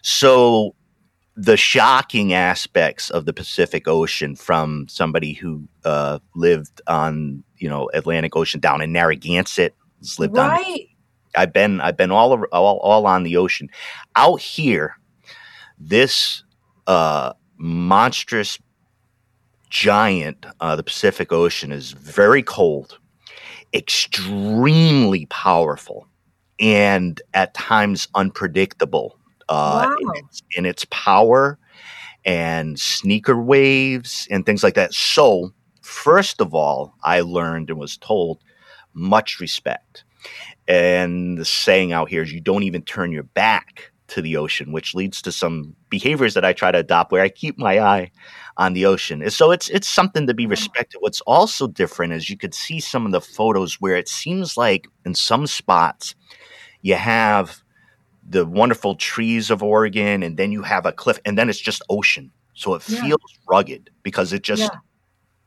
So 0.03 0.75
the 1.37 1.57
shocking 1.57 2.33
aspects 2.33 3.11
of 3.11 3.25
the 3.25 3.33
Pacific 3.33 3.89
Ocean 3.89 4.37
from 4.37 4.87
somebody 4.89 5.33
who 5.33 5.67
uh, 5.85 6.19
lived 6.35 6.81
on 6.87 7.43
you 7.57 7.69
know 7.69 7.91
Atlantic 7.95 8.37
Ocean 8.37 8.61
down 8.61 8.81
in 8.81 8.93
Narragansett, 8.93 9.75
lived 10.19 10.37
right. 10.37 10.61
on. 10.61 10.94
I've 11.37 11.53
been 11.53 11.81
I've 11.81 11.97
been 11.97 12.11
all, 12.11 12.45
all 12.53 12.79
all 12.79 13.07
on 13.07 13.23
the 13.23 13.37
ocean. 13.37 13.69
Out 14.17 14.41
here, 14.41 14.97
this 15.79 16.43
uh, 16.87 17.33
monstrous 17.57 18.59
giant, 19.71 20.47
uh, 20.61 20.77
the 20.77 20.83
Pacific 20.83 21.33
Ocean, 21.33 21.73
is 21.73 21.93
very 21.93 22.43
cold 22.43 22.99
extremely 23.75 25.27
powerful 25.27 26.07
and 26.61 27.21
at 27.35 27.55
times 27.55 28.09
unpredictable 28.15 29.19
uh, 29.49 29.87
Wow. 29.89 29.97
in, 30.01 30.25
its, 30.25 30.43
in 30.57 30.67
its 30.67 30.87
power 30.91 31.59
and 32.25 32.79
sneaker 32.79 33.41
waves 33.41 34.29
and 34.31 34.47
things 34.47 34.63
like 34.63 34.75
that. 34.75 34.95
So, 34.95 35.53
first 35.83 36.41
of 36.41 36.55
all, 36.55 36.95
I 37.03 37.21
learned 37.21 37.69
and 37.71 37.79
was 37.79 37.97
told 37.97 38.39
much 38.95 39.41
respect. 39.41 40.05
And 40.67 41.39
the 41.39 41.45
saying 41.45 41.93
out 41.93 42.09
here 42.09 42.23
is 42.23 42.33
you 42.33 42.41
don't 42.41 42.63
even 42.63 42.83
turn 42.83 43.13
your 43.13 43.23
back 43.25 43.93
to 44.09 44.23
the 44.23 44.37
ocean, 44.37 44.73
which 44.73 44.95
leads 44.95 45.21
to 45.23 45.33
some 45.33 45.75
behaviors 45.91 46.35
that 46.35 46.45
I 46.45 46.53
try 46.53 46.71
to 46.71 46.79
adopt 46.79 47.13
where 47.13 47.23
I 47.23 47.29
keep 47.29 47.59
my 47.59 47.81
eye 47.81 48.11
on 48.57 48.73
the 48.73 48.87
ocean. 48.87 49.23
And 49.23 49.33
So 49.33 49.51
it's 49.51 49.69
it's 49.71 49.89
something 49.89 50.27
to 50.27 50.35
be 50.35 50.47
mm-hmm. 50.49 50.51
respected. 50.51 50.99
What's 51.01 51.21
also 51.23 51.67
different 51.67 52.13
is 52.13 52.31
you 52.31 52.37
could 52.37 52.55
see 52.55 52.81
some 52.81 53.07
of 53.07 53.13
the 53.13 53.21
photos 53.21 53.75
where 53.81 53.97
it 53.97 54.09
seems 54.09 54.57
like 54.57 54.87
in 55.05 55.15
some 55.15 55.47
spots 55.47 56.15
you 56.83 56.95
have 56.95 57.63
the 58.27 58.47
wonderful 58.47 58.95
trees 58.95 59.51
of 59.51 59.63
Oregon 59.63 60.23
and 60.23 60.37
then 60.37 60.53
you 60.53 60.63
have 60.63 60.87
a 60.87 60.93
cliff 60.93 61.19
and 61.25 61.37
then 61.37 61.49
it's 61.49 61.61
just 61.61 61.83
ocean. 61.91 62.31
So 62.55 62.75
it 62.75 62.83
Yeah. 62.89 63.01
feels 63.01 63.39
rugged 63.49 63.91
because 64.03 64.33
it 64.33 64.43
just 64.43 64.63
Yeah. 64.63 64.79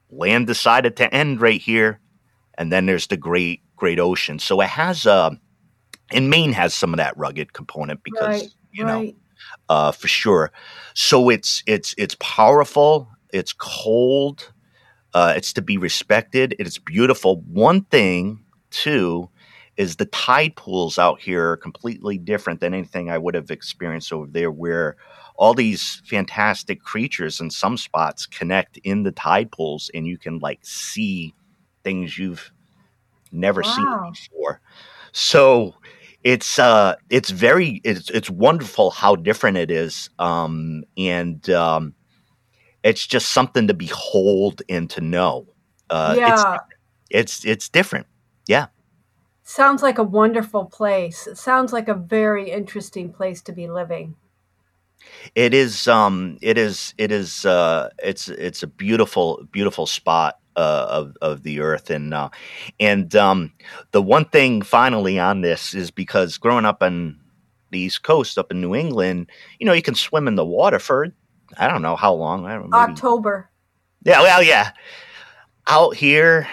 land 0.10 0.48
decided 0.48 0.96
to 0.98 1.14
end 1.14 1.42
right 1.42 1.62
here 1.62 2.00
and 2.58 2.72
then 2.72 2.86
there's 2.86 3.08
the 3.08 3.18
great 3.18 3.62
great 3.78 4.00
ocean. 4.00 4.40
So 4.40 4.60
it 4.62 4.68
has 4.70 5.06
a 5.06 5.40
and 6.12 6.30
Maine 6.30 6.54
has 6.54 6.74
some 6.74 6.94
of 6.94 6.98
that 6.98 7.18
rugged 7.18 7.54
component 7.54 8.04
because 8.04 8.42
Right, 8.42 8.50
you 8.72 8.84
know 8.84 9.02
right. 9.02 9.16
uh, 9.70 9.92
for 9.94 10.08
sure. 10.10 10.52
So 10.94 11.30
it's 11.30 11.64
it's 11.68 11.96
it's 11.98 12.16
powerful. 12.20 13.10
It's 13.32 13.54
cold. 13.54 14.52
Uh, 15.14 15.34
it's 15.36 15.54
to 15.54 15.62
be 15.62 15.78
respected. 15.78 16.56
It's 16.60 16.78
beautiful. 16.78 17.42
One 17.42 17.82
thing 17.86 18.44
too 18.72 19.30
is 19.78 19.96
the 19.96 20.06
tide 20.08 20.56
pools 20.56 20.98
out 20.98 21.22
here 21.22 21.52
are 21.52 21.58
completely 21.58 22.18
different 22.18 22.60
than 22.60 22.74
anything 22.74 23.10
I 23.12 23.18
would 23.18 23.36
have 23.36 23.52
experienced 23.52 24.12
over 24.12 24.28
there, 24.28 24.52
where 24.52 24.98
all 25.36 25.54
these 25.54 26.02
fantastic 26.06 26.82
creatures 26.82 27.40
in 27.40 27.52
some 27.52 27.78
spots 27.78 28.26
connect 28.26 28.78
in 28.78 29.04
the 29.04 29.12
tide 29.12 29.52
pools, 29.52 29.92
and 29.94 30.08
you 30.08 30.18
can 30.18 30.40
like 30.40 30.60
see 30.64 31.34
things 31.84 32.18
you've 32.18 32.52
never 33.32 33.64
seen 33.64 33.86
before. 34.12 34.62
So 35.12 35.76
it's 36.24 36.60
uh 36.60 36.96
it's 37.10 37.30
very 37.30 37.80
it's 37.84 38.10
it's 38.10 38.30
wonderful 38.30 38.90
how 38.92 39.16
different 39.16 39.56
it 39.56 39.72
is 39.72 40.10
um 40.20 40.84
and 40.98 41.50
um 41.52 41.94
it's 42.84 43.06
just 43.06 43.30
something 43.30 43.68
to 43.68 43.74
behold 43.74 44.62
and 44.68 44.90
to 44.90 45.00
know 45.00 45.48
uh 45.90 46.16
yeah. 46.18 46.30
it's 46.30 46.46
it's 47.10 47.46
it's 47.46 47.70
different 47.70 48.08
Yeah. 48.48 48.68
Sounds 49.44 49.82
like 49.82 49.98
a 49.98 50.04
wonderful 50.04 50.66
place. 50.66 51.26
It 51.26 51.38
sounds 51.38 51.72
like 51.72 51.88
a 51.88 51.94
very 51.94 52.52
interesting 52.52 53.14
place 53.14 53.42
to 53.44 53.54
be 53.54 53.68
living. 53.68 54.16
It 55.36 55.54
is 55.54 55.88
um 55.88 56.38
it 56.42 56.58
is 56.58 56.94
it 56.98 57.12
is 57.12 57.46
uh 57.46 57.90
it's 58.04 58.28
it's 58.30 58.64
a 58.64 58.68
beautiful 58.68 59.46
beautiful 59.52 59.86
spot 59.86 60.40
uh, 60.56 60.88
of 60.90 61.16
of 61.22 61.44
the 61.44 61.60
earth 61.60 61.92
and 61.92 62.14
uh 62.14 62.30
and 62.80 63.16
um 63.16 63.54
the 63.92 64.02
one 64.02 64.26
thing 64.26 64.62
finally 64.62 65.20
on 65.20 65.42
this 65.42 65.76
is 65.76 65.92
because 65.92 66.38
growing 66.40 66.66
up 66.66 66.82
on 66.82 67.20
the 67.70 67.80
east 67.80 68.02
coast 68.02 68.40
up 68.40 68.50
in 68.50 68.60
new 68.60 68.74
england 68.74 69.30
you 69.60 69.66
know 69.68 69.74
you 69.74 69.84
can 69.84 69.94
swim 69.94 70.28
in 70.28 70.34
the 70.34 70.46
water 70.46 70.80
for 70.80 71.08
i 71.58 71.68
don't 71.68 71.84
know 71.84 71.96
how 71.96 72.12
long 72.12 72.48
i 72.48 72.54
don't 72.54 72.72
maybe 72.72 72.92
October. 72.92 73.52
Yeah, 74.08 74.22
well, 74.22 74.42
yeah. 74.42 74.72
Out 75.68 75.96
here, 75.96 76.48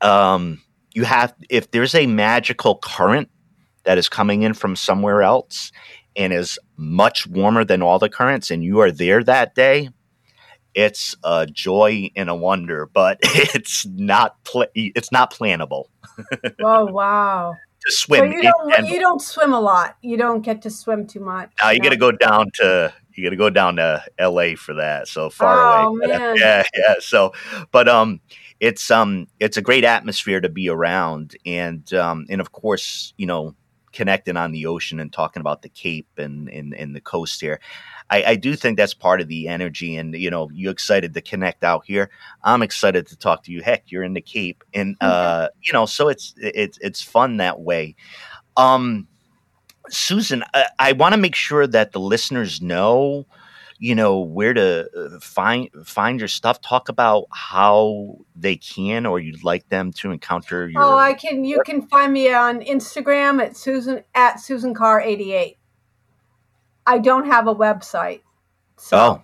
um, 0.00 0.60
you 0.94 1.04
have 1.04 1.32
if 1.48 1.70
there's 1.70 1.94
a 1.94 2.06
magical 2.06 2.76
current 2.76 3.30
that 3.84 3.98
is 3.98 4.08
coming 4.08 4.42
in 4.42 4.52
from 4.52 4.74
somewhere 4.74 5.22
else 5.22 5.70
and 6.18 6.32
is 6.34 6.58
much 6.76 7.26
warmer 7.26 7.64
than 7.64 7.80
all 7.80 7.98
the 7.98 8.10
currents, 8.10 8.50
and 8.50 8.62
you 8.62 8.80
are 8.80 8.90
there 8.90 9.24
that 9.24 9.54
day, 9.54 9.88
it's 10.74 11.14
a 11.24 11.46
joy 11.46 12.10
and 12.16 12.28
a 12.28 12.34
wonder. 12.34 12.86
But 12.92 13.18
it's 13.22 13.86
not 13.86 14.42
pla- 14.44 14.66
it's 14.74 15.10
not 15.10 15.32
plannable 15.32 15.84
Oh 16.62 16.84
wow. 16.86 17.54
to 17.86 17.92
So 17.92 17.98
swim. 18.06 18.32
you 18.32 18.42
don't 18.42 18.84
you 18.90 18.98
don't 19.00 19.22
swim 19.22 19.52
a 19.54 19.60
lot. 19.60 19.96
You 20.02 20.16
don't 20.18 20.42
get 20.42 20.60
to 20.62 20.70
swim 20.70 21.06
too 21.06 21.20
much. 21.20 21.50
Now 21.62 21.70
you 21.70 21.78
No. 21.78 21.84
got 21.84 21.90
to 21.90 21.96
go 21.96 22.12
down 22.12 22.50
to 22.54 22.92
you 23.14 23.24
got 23.24 23.30
to 23.30 23.36
go 23.36 23.50
down 23.50 23.76
to 23.76 24.04
L.A. 24.18 24.54
for 24.54 24.74
that. 24.74 25.08
So 25.08 25.30
far 25.30 25.60
Oh, 25.60 25.96
away. 25.96 26.06
man. 26.08 26.36
Yeah, 26.36 26.62
yeah. 26.76 26.94
So, 27.00 27.32
but 27.72 27.88
um, 27.88 28.20
it's 28.60 28.90
um, 28.90 29.26
it's 29.40 29.56
a 29.56 29.62
great 29.62 29.84
atmosphere 29.84 30.40
to 30.40 30.48
be 30.48 30.68
around, 30.68 31.36
and 31.46 31.92
um, 31.94 32.26
and 32.28 32.40
of 32.40 32.52
course, 32.52 33.14
you 33.16 33.26
know, 33.26 33.54
connecting 33.98 34.36
on 34.36 34.52
the 34.52 34.64
ocean 34.64 35.00
and 35.00 35.12
talking 35.12 35.40
about 35.40 35.62
the 35.62 35.68
Cape 35.68 36.06
and 36.18 36.48
and, 36.48 36.72
and 36.72 36.94
the 36.94 37.00
coast 37.00 37.40
here. 37.40 37.58
I, 38.10 38.22
I 38.22 38.34
do 38.36 38.54
think 38.54 38.76
that's 38.76 38.94
part 38.94 39.20
of 39.20 39.26
the 39.26 39.48
energy, 39.48 39.96
and 39.96 40.14
you 40.14 40.30
know, 40.30 40.48
you're 40.54 40.70
excited 40.70 41.14
to 41.14 41.20
connect 41.20 41.64
out 41.64 41.84
here. 41.84 42.08
I'm 42.44 42.62
excited 42.62 43.08
to 43.08 43.16
talk 43.16 43.42
to 43.44 43.52
you. 43.52 43.60
Heck, 43.60 43.90
you're 43.90 44.04
in 44.04 44.14
the 44.14 44.20
Cape, 44.20 44.62
and 44.72 44.96
uh, 45.00 45.48
you 45.62 45.72
know, 45.72 45.84
so 45.84 46.08
it's 46.08 46.32
it's 46.38 46.78
it's 46.78 47.02
fun 47.02 47.38
that 47.38 47.60
way. 47.60 47.96
Um, 48.56 49.08
Susan, 49.90 50.44
I, 50.54 50.66
I 50.78 50.92
want 50.92 51.14
to 51.14 51.20
make 51.20 51.34
sure 51.34 51.66
that 51.66 51.90
the 51.90 52.00
listeners 52.00 52.62
know, 52.62 53.26
you 53.78 53.94
know, 53.94 54.20
where 54.20 54.54
to 54.54 54.88
uh, 54.96 55.20
find 55.20 55.68
find 55.84 56.18
your 56.18 56.28
stuff. 56.28 56.60
Talk 56.60 56.88
about 56.88 57.26
how 57.32 58.18
they 58.34 58.56
can, 58.56 59.06
or 59.06 59.20
you'd 59.20 59.44
like 59.44 59.68
them 59.68 59.92
to 59.94 60.10
encounter 60.10 60.68
your. 60.68 60.82
Oh, 60.82 60.96
I 60.96 61.14
can. 61.14 61.44
You 61.44 61.62
can 61.64 61.82
find 61.82 62.12
me 62.12 62.32
on 62.32 62.60
Instagram 62.60 63.40
at 63.40 63.56
Susan 63.56 64.02
at 64.14 64.40
Susan 64.40 64.74
eighty 65.02 65.32
eight. 65.32 65.58
I 66.86 66.98
don't 66.98 67.26
have 67.26 67.46
a 67.46 67.54
website. 67.54 68.22
So 68.76 68.96
Oh, 68.96 69.22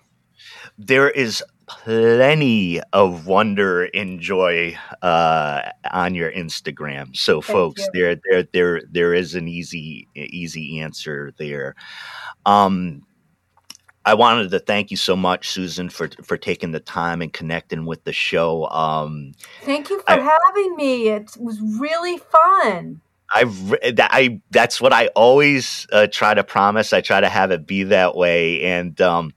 there 0.77 1.09
is 1.09 1.43
plenty 1.67 2.79
of 2.93 3.25
wonder 3.25 3.85
and 3.85 4.19
joy 4.19 4.77
uh, 5.01 5.61
on 5.91 6.15
your 6.15 6.31
Instagram. 6.31 7.15
So, 7.15 7.41
Thank 7.41 7.55
folks, 7.55 7.81
you. 7.81 7.89
there, 7.93 8.21
there, 8.29 8.43
there, 8.53 8.81
there 8.89 9.13
is 9.13 9.35
an 9.35 9.47
easy, 9.47 10.07
easy 10.15 10.79
answer 10.79 11.33
there. 11.37 11.75
Um, 12.45 13.01
I 14.05 14.13
wanted 14.13 14.51
to 14.51 14.59
thank 14.59 14.91
you 14.91 14.97
so 14.97 15.15
much, 15.15 15.49
Susan, 15.49 15.89
for 15.89 16.09
for 16.23 16.37
taking 16.37 16.71
the 16.71 16.79
time 16.79 17.21
and 17.21 17.33
connecting 17.33 17.85
with 17.85 18.03
the 18.03 18.13
show. 18.13 18.69
Um, 18.69 19.33
thank 19.63 19.89
you 19.89 19.99
for 19.99 20.11
I- 20.11 20.19
having 20.19 20.75
me. 20.75 21.09
It 21.09 21.35
was 21.39 21.59
really 21.61 22.17
fun. 22.17 23.01
I've 23.33 23.73
I 23.97 24.39
that's 24.51 24.79
what 24.79 24.93
I 24.93 25.07
always 25.07 25.87
uh, 25.91 26.05
try 26.11 26.35
to 26.35 26.43
promise. 26.43 26.93
I 26.93 27.01
try 27.01 27.19
to 27.19 27.27
have 27.27 27.49
it 27.49 27.65
be 27.65 27.83
that 27.83 28.15
way, 28.15 28.61
and 28.61 28.99
um, 29.01 29.33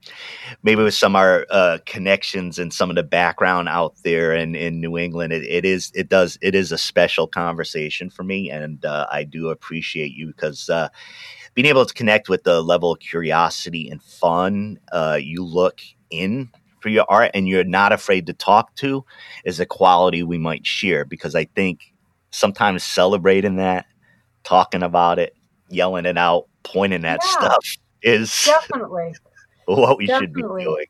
maybe 0.61 0.83
with 0.83 0.93
some 0.93 1.15
of 1.15 1.19
our 1.19 1.47
uh, 1.49 1.79
connections 1.87 2.59
and 2.59 2.71
some 2.71 2.91
of 2.91 2.95
the 2.95 3.03
background 3.03 3.67
out 3.67 3.95
there 4.03 4.35
in, 4.35 4.55
in 4.55 4.79
New 4.79 4.95
England, 4.97 5.33
it, 5.33 5.43
it 5.43 5.65
is 5.65 5.91
it 5.95 6.07
does 6.07 6.37
it 6.41 6.53
is 6.53 6.71
a 6.71 6.77
special 6.77 7.25
conversation 7.25 8.11
for 8.11 8.23
me, 8.23 8.51
and 8.51 8.85
uh, 8.85 9.07
I 9.11 9.23
do 9.23 9.49
appreciate 9.49 10.11
you 10.11 10.27
because 10.27 10.69
uh, 10.69 10.89
being 11.53 11.65
able 11.65 11.85
to 11.85 11.93
connect 11.93 12.29
with 12.29 12.43
the 12.43 12.61
level 12.61 12.91
of 12.91 12.99
curiosity 12.99 13.89
and 13.89 14.01
fun 14.01 14.79
uh, 14.91 15.19
you 15.21 15.43
look 15.43 15.81
in 16.09 16.49
for 16.79 16.89
your 16.89 17.05
art, 17.09 17.31
and 17.33 17.47
you're 17.47 17.63
not 17.65 17.91
afraid 17.91 18.25
to 18.27 18.33
talk 18.33 18.73
to, 18.75 19.03
is 19.43 19.59
a 19.59 19.65
quality 19.65 20.23
we 20.23 20.37
might 20.37 20.65
share 20.65 21.03
because 21.03 21.35
I 21.35 21.45
think 21.45 21.93
sometimes 22.31 22.83
celebrating 22.83 23.57
that, 23.57 23.85
talking 24.43 24.81
about 24.81 25.19
it, 25.19 25.35
yelling 25.69 26.05
it 26.05 26.17
out, 26.17 26.47
pointing 26.63 27.03
at 27.03 27.21
Yeah. 27.21 27.29
stuff 27.31 27.65
is 28.01 28.45
Definitely. 28.45 29.13
what 29.65 29.97
we 29.97 30.07
should 30.07 30.33
be 30.33 30.41
doing. 30.41 30.85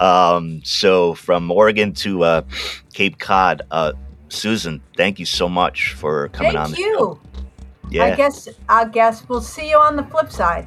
Um, 0.00 0.62
so 0.64 1.14
from 1.14 1.50
Oregon 1.50 1.92
to 1.94 2.24
uh, 2.24 2.42
Cape 2.94 3.18
Cod, 3.18 3.62
uh, 3.70 3.92
Susan, 4.28 4.80
thank 4.96 5.18
you 5.18 5.26
so 5.26 5.48
much 5.48 5.92
for 5.92 6.28
coming 6.30 6.56
on 6.56 6.70
Thank 6.70 6.78
you. 6.78 6.96
show. 6.98 7.20
Yeah, 7.90 8.04
I 8.04 8.16
guess 8.16 8.48
I 8.68 8.84
guess 8.86 9.28
we'll 9.28 9.40
see 9.40 9.70
you 9.70 9.78
on 9.78 9.96
the 9.96 10.02
flip 10.04 10.30
side. 10.30 10.66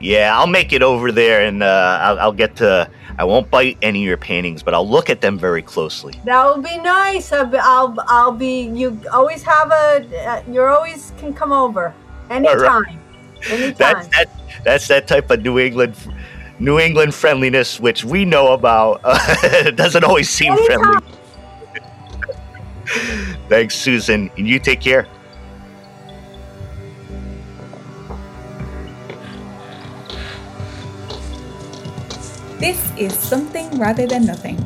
yeah, 0.00 0.36
I'll 0.38 0.46
make 0.46 0.72
it 0.72 0.82
over 0.82 1.12
there, 1.12 1.42
and 1.44 1.62
uh, 1.62 1.98
I'll, 2.02 2.18
I'll 2.20 2.32
get 2.32 2.56
to. 2.56 2.88
I 3.18 3.24
won't 3.24 3.50
bite 3.50 3.76
any 3.82 4.02
of 4.02 4.06
your 4.06 4.16
paintings, 4.16 4.62
but 4.62 4.72
I'll 4.72 4.88
look 4.88 5.10
at 5.10 5.20
them 5.20 5.38
very 5.38 5.60
closely. 5.62 6.14
That 6.24 6.46
would 6.46 6.64
be 6.64 6.78
nice. 6.78 7.32
I'll 7.32 7.44
be, 7.44 7.58
I'll, 7.58 7.94
I'll 8.06 8.32
be 8.32 8.62
you 8.62 8.98
always 9.12 9.42
have 9.42 9.70
a 9.70 10.06
uh, 10.26 10.42
you 10.50 10.62
always 10.62 11.12
can 11.18 11.34
come 11.34 11.52
over 11.52 11.92
anytime. 12.30 12.84
Anytime. 13.50 13.74
That's 13.76 14.08
that. 14.08 14.26
That's 14.64 14.88
that 14.88 15.06
type 15.06 15.30
of 15.30 15.42
New 15.42 15.58
England, 15.58 15.94
New 16.58 16.78
England 16.78 17.14
friendliness, 17.14 17.80
which 17.80 18.04
we 18.04 18.24
know 18.24 18.52
about. 18.52 19.00
it 19.04 19.76
doesn't 19.76 20.04
always 20.04 20.28
seem 20.30 20.52
Anytime. 20.52 20.82
friendly. 20.82 21.16
Thanks, 23.48 23.76
Susan, 23.76 24.30
and 24.36 24.48
you 24.48 24.58
take 24.58 24.80
care. 24.80 25.06
This 32.60 32.92
is 32.98 33.18
Something 33.18 33.78
Rather 33.78 34.06
Than 34.06 34.26
Nothing, 34.26 34.58